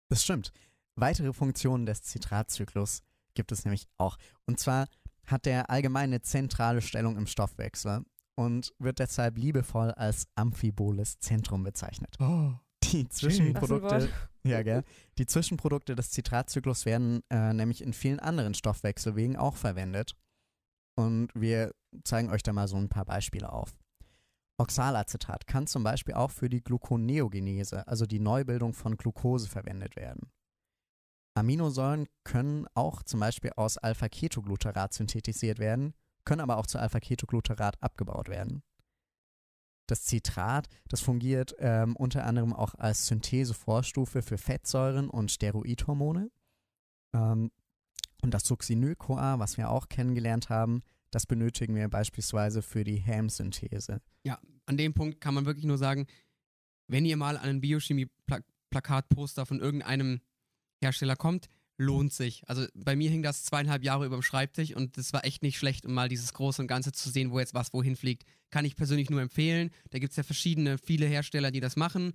Das 0.09 0.23
stimmt. 0.23 0.53
Weitere 0.97 1.33
Funktionen 1.33 1.87
des 1.87 2.03
Zitratzyklus 2.03 3.03
gibt 3.35 3.53
es 3.53 3.65
nämlich 3.65 3.87
auch. 3.97 4.19
Und 4.45 4.59
zwar 4.59 4.87
hat 5.25 5.47
der 5.47 5.71
allgemeine 5.71 6.21
zentrale 6.21 6.83
Stellung 6.83 7.17
im 7.17 7.27
Stoffwechsel 7.27 8.05
und 8.41 8.73
wird 8.79 9.01
deshalb 9.01 9.37
liebevoll 9.37 9.91
als 9.91 10.27
amphiboles 10.35 11.19
Zentrum 11.19 11.63
bezeichnet. 11.63 12.17
Oh. 12.21 12.53
Die 12.85 13.07
Zwischenprodukte, 13.07 14.09
ja, 14.45 14.63
gell? 14.63 14.83
Die 15.19 15.27
Zwischenprodukte 15.27 15.95
des 15.95 16.11
Zitratzyklus 16.11 16.87
werden 16.87 17.23
äh, 17.29 17.53
nämlich 17.53 17.83
in 17.83 17.93
vielen 17.93 18.19
anderen 18.19 18.55
Stoffwechselwegen 18.55 19.37
auch 19.37 19.57
verwendet. 19.57 20.17
Und 20.97 21.29
wir 21.35 21.75
zeigen 22.03 22.31
euch 22.31 22.43
da 22.43 22.55
mal 22.55 22.67
so 22.67 22.79
ein 22.79 22.89
paar 22.89 23.05
Beispiele 23.05 23.53
auf. 23.53 23.79
Oxalacetat 24.57 25.47
kann 25.47 25.67
zum 25.67 25.85
Beispiel 25.85 26.15
auch 26.15 26.31
für 26.31 26.49
die 26.49 26.65
Gluconeogenese, 26.65 27.87
also 27.87 28.07
die 28.07 28.21
Neubildung 28.21 28.73
von 28.73 28.97
Glucose, 28.97 29.49
verwendet 29.49 29.97
werden. 29.97 30.33
Aminosäuren 31.35 32.07
können 32.25 32.67
auch 32.73 33.03
zum 33.03 33.21
Beispiel 33.21 33.53
aus 33.57 33.77
Alpha-Ketogluterat 33.77 34.95
synthetisiert 34.95 35.59
werden, 35.59 35.93
können 36.25 36.41
aber 36.41 36.59
auch 36.59 36.67
zu 36.67 36.79
Alpha-Ketogluterat 36.79 37.83
abgebaut 37.83 38.29
werden. 38.29 38.63
Das 39.87 40.07
Citrat, 40.07 40.69
das 40.89 41.01
fungiert 41.01 41.55
ähm, 41.59 41.97
unter 41.97 42.25
anderem 42.25 42.53
auch 42.53 42.75
als 42.77 43.07
Synthesevorstufe 43.07 44.23
für 44.23 44.39
Fettsäuren 44.39 45.11
und 45.11 45.33
Steroidhormone. 45.33 46.31
Ähm, 47.13 47.51
und 48.23 48.35
das 48.35 48.45
Succinyl-CoA, 48.45 49.39
was 49.39 49.57
wir 49.57 49.71
auch 49.71 49.89
kennengelernt 49.89 50.49
haben, 50.49 50.83
das 51.11 51.27
benötigen 51.27 51.75
wir 51.75 51.89
beispielsweise 51.89 52.63
für 52.63 52.85
die 52.85 53.03
Ham-Synthese. 53.05 54.01
An 54.67 54.77
dem 54.77 54.95
Punkt 54.95 55.21
kann 55.21 55.35
man 55.35 55.47
wirklich 55.47 55.67
nur 55.67 55.79
sagen, 55.79 56.07
wenn 56.87 57.05
ihr 57.05 57.17
mal 57.17 57.37
an 57.37 57.49
ein 57.49 57.61
Biochemie-Plakatposter 57.61 59.47
von 59.47 59.59
irgendeinem 59.59 60.21
Hersteller 60.83 61.17
kommt, 61.17 61.49
lohnt 61.81 62.13
sich. 62.13 62.43
Also 62.47 62.67
bei 62.75 62.95
mir 62.95 63.11
hing 63.11 63.23
das 63.23 63.43
zweieinhalb 63.43 63.83
Jahre 63.83 64.05
über 64.05 64.17
dem 64.17 64.23
Schreibtisch 64.23 64.75
und 64.77 64.99
das 64.99 65.13
war 65.13 65.25
echt 65.25 65.43
nicht 65.43 65.57
schlecht, 65.59 65.87
um 65.87 65.95
mal 65.95 66.09
dieses 66.09 66.35
Große 66.35 66.61
und 66.61 66.69
Ganze 66.69 66.93
zu 66.93 67.09
sehen, 67.09 67.31
wo 67.31 67.41
jetzt 67.41 67.55
was 67.55 67.73
wohin 67.73 67.97
fliegt. 67.97 68.25
Kann 68.51 68.67
ich 68.67 68.77
persönlich 68.77 69.09
nur 69.09 69.23
empfehlen. 69.23 69.71
Da 69.89 69.99
gibt 69.99 70.11
es 70.11 70.17
ja 70.17 70.23
verschiedene, 70.23 70.77
viele 70.79 71.07
Hersteller, 71.07 71.51
die 71.51 71.61
das 71.61 71.77
machen. 71.77 72.13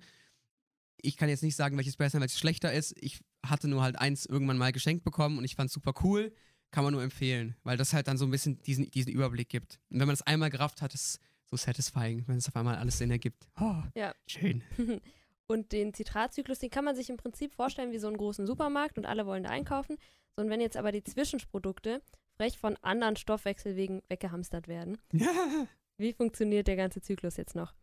Ich 1.02 1.16
kann 1.16 1.28
jetzt 1.28 1.42
nicht 1.42 1.56
sagen, 1.56 1.76
welches 1.76 1.96
besser 1.96 2.18
und 2.18 2.22
welches 2.22 2.38
schlechter 2.38 2.72
ist. 2.72 2.94
Ich 3.00 3.20
hatte 3.44 3.66
nur 3.68 3.82
halt 3.82 3.98
eins 3.98 4.24
irgendwann 4.24 4.56
mal 4.56 4.72
geschenkt 4.72 5.04
bekommen 5.04 5.36
und 5.36 5.44
ich 5.44 5.56
fand 5.56 5.68
es 5.68 5.74
super 5.74 5.92
cool. 6.04 6.32
Kann 6.70 6.84
man 6.84 6.92
nur 6.92 7.02
empfehlen, 7.02 7.56
weil 7.64 7.76
das 7.76 7.92
halt 7.92 8.06
dann 8.06 8.18
so 8.18 8.24
ein 8.24 8.30
bisschen 8.30 8.62
diesen, 8.62 8.90
diesen 8.90 9.12
Überblick 9.12 9.48
gibt. 9.48 9.80
Und 9.90 9.98
wenn 9.98 10.06
man 10.06 10.14
es 10.14 10.22
einmal 10.22 10.50
gerafft 10.50 10.80
hat, 10.80 10.94
ist 10.94 11.02
es 11.02 11.20
so 11.50 11.56
satisfying, 11.56 12.24
wenn 12.26 12.36
es 12.36 12.48
auf 12.48 12.56
einmal 12.56 12.76
alles 12.76 12.98
Sinn 12.98 13.10
ergibt. 13.10 13.48
Oh, 13.60 13.82
Ja. 13.94 14.14
Schön. 14.26 14.62
Und 15.48 15.72
den 15.72 15.94
Zitratzyklus, 15.94 16.58
den 16.58 16.70
kann 16.70 16.84
man 16.84 16.96
sich 16.96 17.08
im 17.08 17.16
Prinzip 17.16 17.54
vorstellen 17.54 17.92
wie 17.92 17.98
so 17.98 18.08
einen 18.08 18.16
großen 18.16 18.46
Supermarkt 18.46 18.98
und 18.98 19.06
alle 19.06 19.26
wollen 19.26 19.44
da 19.44 19.50
einkaufen. 19.50 19.96
So, 20.34 20.42
und 20.42 20.50
wenn 20.50 20.60
jetzt 20.60 20.76
aber 20.76 20.92
die 20.92 21.04
Zwischenprodukte 21.04 22.02
frech 22.36 22.58
von 22.58 22.76
anderen 22.82 23.16
Stoffwechselwegen 23.16 24.02
weggehamstert 24.08 24.68
werden, 24.68 24.98
wie 25.98 26.12
funktioniert 26.12 26.66
der 26.66 26.76
ganze 26.76 27.00
Zyklus 27.00 27.36
jetzt 27.36 27.54
noch? 27.54 27.74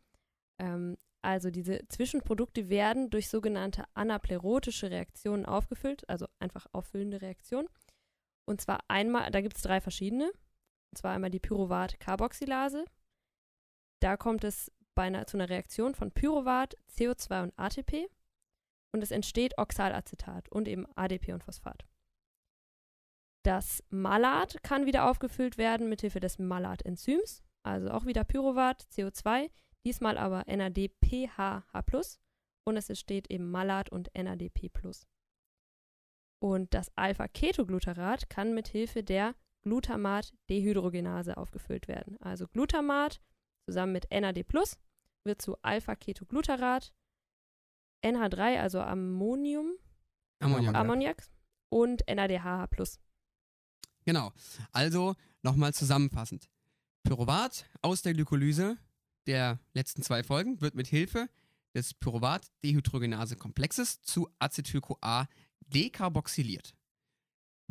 Ähm, 0.60 0.98
also 1.22 1.52
diese 1.52 1.88
Zwischenprodukte 1.88 2.70
werden 2.70 3.10
durch 3.10 3.30
sogenannte 3.30 3.86
anaplerotische 3.94 4.92
Reaktionen 4.92 5.46
aufgefüllt, 5.46 6.08
also 6.10 6.28
einfach 6.40 6.68
auffüllende 6.74 7.22
Reaktionen. 7.22 7.70
Und 8.46 8.60
zwar 8.60 8.80
einmal, 8.90 9.32
da 9.32 9.40
gibt 9.40 9.56
es 9.56 9.62
drei 9.62 9.80
verschiedene. 9.80 10.26
Und 10.92 10.98
zwar 10.98 11.14
einmal 11.14 11.30
die 11.30 11.40
Pyruvat-Carboxylase. 11.40 12.86
Da 14.02 14.18
kommt 14.18 14.44
es 14.44 14.70
bei 14.96 15.04
einer, 15.04 15.28
zu 15.28 15.38
einer 15.38 15.50
Reaktion 15.50 15.96
von 15.96 16.12
Pyruvat, 16.12 16.78
CO2 16.96 17.44
und 17.44 17.60
ATP 17.60 18.10
und 18.94 19.02
es 19.02 19.12
entsteht 19.12 19.58
Oxalacetat 19.58 20.50
und 20.50 20.68
eben 20.68 20.86
ADP 20.96 21.34
und 21.34 21.44
Phosphat. 21.44 21.86
Das 23.44 23.84
Malat 23.90 24.64
kann 24.64 24.86
wieder 24.86 25.10
aufgefüllt 25.10 25.58
werden 25.58 25.90
mithilfe 25.90 26.20
des 26.20 26.40
Malat-Enzyms, 26.40 27.44
also 27.64 27.90
auch 27.92 28.06
wieder 28.06 28.24
Pyruvat, 28.24 28.84
CO2, 28.94 29.50
diesmal 29.86 30.18
aber 30.18 30.46
NADPHH+, 30.48 32.20
und 32.66 32.78
es 32.78 32.88
entsteht 32.88 33.30
eben 33.30 33.52
Malat 33.52 33.90
und 33.90 34.10
NADP+. 34.16 34.72
Und 36.40 36.74
das 36.74 36.96
Alpha-Ketogluterat 36.96 38.30
kann 38.30 38.54
mithilfe 38.54 39.04
der 39.04 39.36
Glutamat-Dehydrogenase 39.64 41.38
aufgefüllt 41.38 41.88
werden. 41.88 42.18
Also 42.22 42.48
Glutamat 42.48 43.22
zusammen 43.66 43.94
mit 43.94 44.12
NAD+, 44.12 44.44
wird 45.26 45.42
zu 45.42 45.58
Alpha-Ketogluterat, 45.62 46.94
NH3, 48.04 48.60
also 48.60 48.82
Ammonium, 48.82 49.78
Ammoniak. 50.40 50.76
Ammoniak 50.76 51.24
und 51.70 52.04
NADHH+. 52.08 52.68
Genau. 54.06 54.32
Also 54.72 55.16
nochmal 55.42 55.74
zusammenfassend. 55.74 56.50
Pyruvat 57.04 57.70
aus 57.82 58.02
der 58.02 58.14
Glykolyse 58.14 58.78
der 59.28 59.60
letzten 59.74 60.04
zwei 60.04 60.24
Folgen 60.24 60.62
wird 60.62 60.76
mit 60.76 60.88
Hilfe 60.88 61.30
des 61.74 61.94
Pyruvat-Dehydrogenase-Komplexes 61.94 64.02
zu 64.02 64.30
Acetyl-CoA 64.40 65.28
dekarboxyliert. 65.62 66.74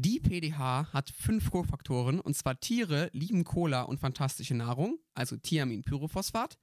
Die 0.05 0.19
PDH 0.19 0.93
hat 0.93 1.11
fünf 1.11 1.53
Kofaktoren, 1.53 2.19
und 2.19 2.37
zwar 2.37 2.59
Tiere 2.59 3.09
lieben 3.13 3.45
Cola 3.45 3.83
und 3.83 4.01
fantastische 4.01 4.53
Nahrung, 4.53 4.99
also 5.15 5.37
Thiamin-Pyrophosphat, 5.37 6.59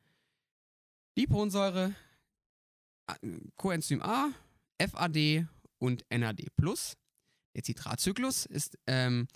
Liponsäure, 1.15 1.95
Coenzym 3.55 4.01
A, 4.01 4.31
FAD 4.77 5.47
und 5.77 6.03
NAD+. 6.09 6.47
Der 7.55 7.63
Zitratzyklus 7.63 8.45
ist 8.45 8.77
ähm, 8.87 9.29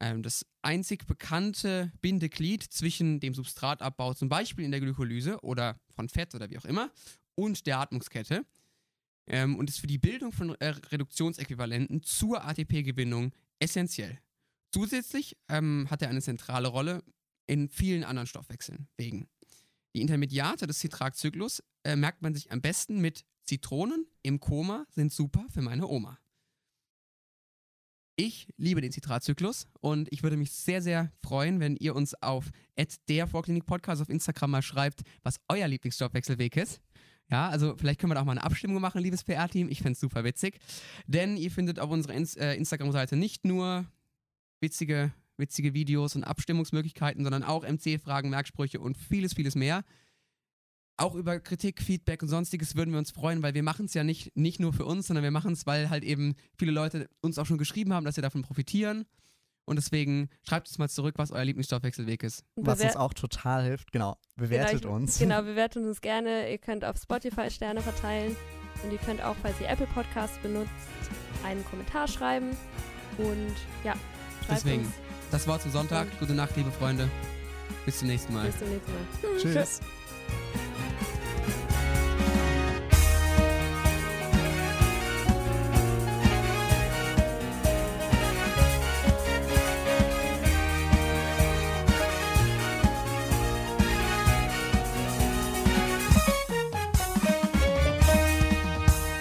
ähm, 0.00 0.22
das 0.22 0.46
einzig 0.62 1.06
bekannte 1.06 1.92
Bindeglied 2.00 2.62
zwischen 2.62 3.20
dem 3.20 3.34
Substratabbau, 3.34 4.14
zum 4.14 4.30
Beispiel 4.30 4.64
in 4.64 4.70
der 4.70 4.80
Glykolyse 4.80 5.38
oder 5.42 5.78
von 5.94 6.08
Fett 6.08 6.34
oder 6.34 6.48
wie 6.48 6.56
auch 6.56 6.64
immer, 6.64 6.90
und 7.34 7.66
der 7.66 7.80
Atmungskette. 7.80 8.46
Ähm, 9.26 9.56
und 9.56 9.68
ist 9.68 9.80
für 9.80 9.86
die 9.86 9.98
Bildung 9.98 10.32
von 10.32 10.54
äh, 10.54 10.68
Reduktionsäquivalenten 10.68 12.02
zur 12.02 12.42
ATP-Gewinnung 12.42 13.32
essentiell. 13.60 14.18
Zusätzlich 14.72 15.36
ähm, 15.48 15.86
hat 15.90 16.02
er 16.02 16.08
eine 16.08 16.22
zentrale 16.22 16.68
Rolle 16.68 17.02
in 17.46 17.68
vielen 17.68 18.04
anderen 18.04 18.26
Stoffwechseln 18.26 18.88
wegen. 18.96 19.28
Die 19.94 20.00
Intermediate 20.00 20.66
des 20.66 20.78
Citratzyklus 20.78 21.62
äh, 21.84 21.96
merkt 21.96 22.22
man 22.22 22.34
sich 22.34 22.52
am 22.52 22.60
besten 22.60 23.00
mit 23.00 23.24
Zitronen 23.44 24.06
im 24.22 24.38
Koma 24.38 24.86
sind 24.90 25.12
super 25.12 25.44
für 25.50 25.62
meine 25.62 25.88
Oma. 25.88 26.18
Ich 28.14 28.48
liebe 28.56 28.80
den 28.80 28.92
Zitratzyklus 28.92 29.66
und 29.80 30.12
ich 30.12 30.22
würde 30.22 30.36
mich 30.36 30.52
sehr, 30.52 30.82
sehr 30.82 31.10
freuen, 31.20 31.58
wenn 31.58 31.74
ihr 31.76 31.96
uns 31.96 32.14
auf 32.22 32.50
der 33.08 33.26
Vorklinik 33.26 33.66
Podcast 33.66 34.02
auf 34.02 34.08
Instagram 34.08 34.50
mal 34.50 34.62
schreibt, 34.62 35.00
was 35.22 35.40
euer 35.48 35.66
Lieblingsstoffwechselweg 35.66 36.56
ist. 36.56 36.80
Ja, 37.30 37.48
also 37.48 37.76
vielleicht 37.76 38.00
können 38.00 38.10
wir 38.10 38.14
da 38.16 38.22
auch 38.22 38.26
mal 38.26 38.32
eine 38.32 38.42
Abstimmung 38.42 38.80
machen, 38.80 39.02
liebes 39.02 39.24
PR-Team. 39.24 39.68
Ich 39.68 39.78
fände 39.78 39.92
es 39.92 40.00
super 40.00 40.24
witzig. 40.24 40.58
Denn 41.06 41.36
ihr 41.36 41.50
findet 41.50 41.78
auf 41.78 41.90
unserer 41.90 42.14
Ins 42.14 42.36
äh, 42.36 42.54
Instagram-Seite 42.54 43.16
nicht 43.16 43.44
nur 43.44 43.86
witzige, 44.60 45.12
witzige 45.36 45.72
Videos 45.72 46.16
und 46.16 46.24
Abstimmungsmöglichkeiten, 46.24 47.22
sondern 47.22 47.44
auch 47.44 47.62
MC-Fragen, 47.62 48.30
Merksprüche 48.30 48.80
und 48.80 48.96
vieles, 48.96 49.34
vieles 49.34 49.54
mehr 49.54 49.84
auch 51.00 51.14
über 51.14 51.40
Kritik, 51.40 51.80
Feedback 51.82 52.22
und 52.22 52.28
sonstiges 52.28 52.76
würden 52.76 52.92
wir 52.92 52.98
uns 52.98 53.10
freuen, 53.10 53.42
weil 53.42 53.54
wir 53.54 53.62
machen 53.62 53.86
es 53.86 53.94
ja 53.94 54.04
nicht, 54.04 54.36
nicht 54.36 54.60
nur 54.60 54.72
für 54.72 54.84
uns, 54.84 55.06
sondern 55.06 55.24
wir 55.24 55.30
machen 55.30 55.52
es, 55.52 55.66
weil 55.66 55.88
halt 55.88 56.04
eben 56.04 56.34
viele 56.58 56.72
Leute 56.72 57.08
uns 57.22 57.38
auch 57.38 57.46
schon 57.46 57.58
geschrieben 57.58 57.94
haben, 57.94 58.04
dass 58.04 58.16
sie 58.16 58.20
davon 58.20 58.42
profitieren. 58.42 59.06
Und 59.70 59.76
deswegen 59.76 60.30
schreibt 60.42 60.66
uns 60.66 60.78
mal 60.78 60.88
zurück, 60.88 61.14
was 61.16 61.30
euer 61.30 61.44
Lieblingsstoffwechselweg 61.44 62.24
ist. 62.24 62.42
Was 62.56 62.80
uns 62.80 62.96
auch 62.96 63.14
total 63.14 63.62
hilft, 63.62 63.92
genau. 63.92 64.16
Bewertet 64.34 64.82
genau, 64.82 64.96
ich, 64.96 65.02
uns. 65.02 65.18
Genau, 65.20 65.42
bewertet 65.44 65.84
uns 65.84 66.00
gerne. 66.00 66.50
Ihr 66.50 66.58
könnt 66.58 66.84
auf 66.84 66.96
Spotify 66.96 67.48
Sterne 67.52 67.80
verteilen. 67.80 68.34
Und 68.82 68.90
ihr 68.90 68.98
könnt 68.98 69.22
auch, 69.22 69.36
falls 69.40 69.60
ihr 69.60 69.68
Apple 69.68 69.86
Podcasts 69.94 70.36
benutzt, 70.38 70.72
einen 71.44 71.64
Kommentar 71.66 72.08
schreiben. 72.08 72.50
Und 73.18 73.54
ja, 73.84 73.92
schreibt 74.44 74.64
Deswegen, 74.64 74.86
uns. 74.86 74.94
das 75.30 75.46
war 75.46 75.60
zum 75.60 75.70
Sonntag. 75.70 76.08
Gute 76.18 76.34
Nacht, 76.34 76.56
liebe 76.56 76.72
Freunde. 76.72 77.08
Bis 77.86 78.00
zum 78.00 78.08
nächsten 78.08 78.34
Mal. 78.34 78.46
Bis 78.46 78.58
zum 78.58 78.70
nächsten 78.70 78.90
Mal. 78.90 79.38
Tschüss. 79.38 79.52
Tschüss. 79.52 79.80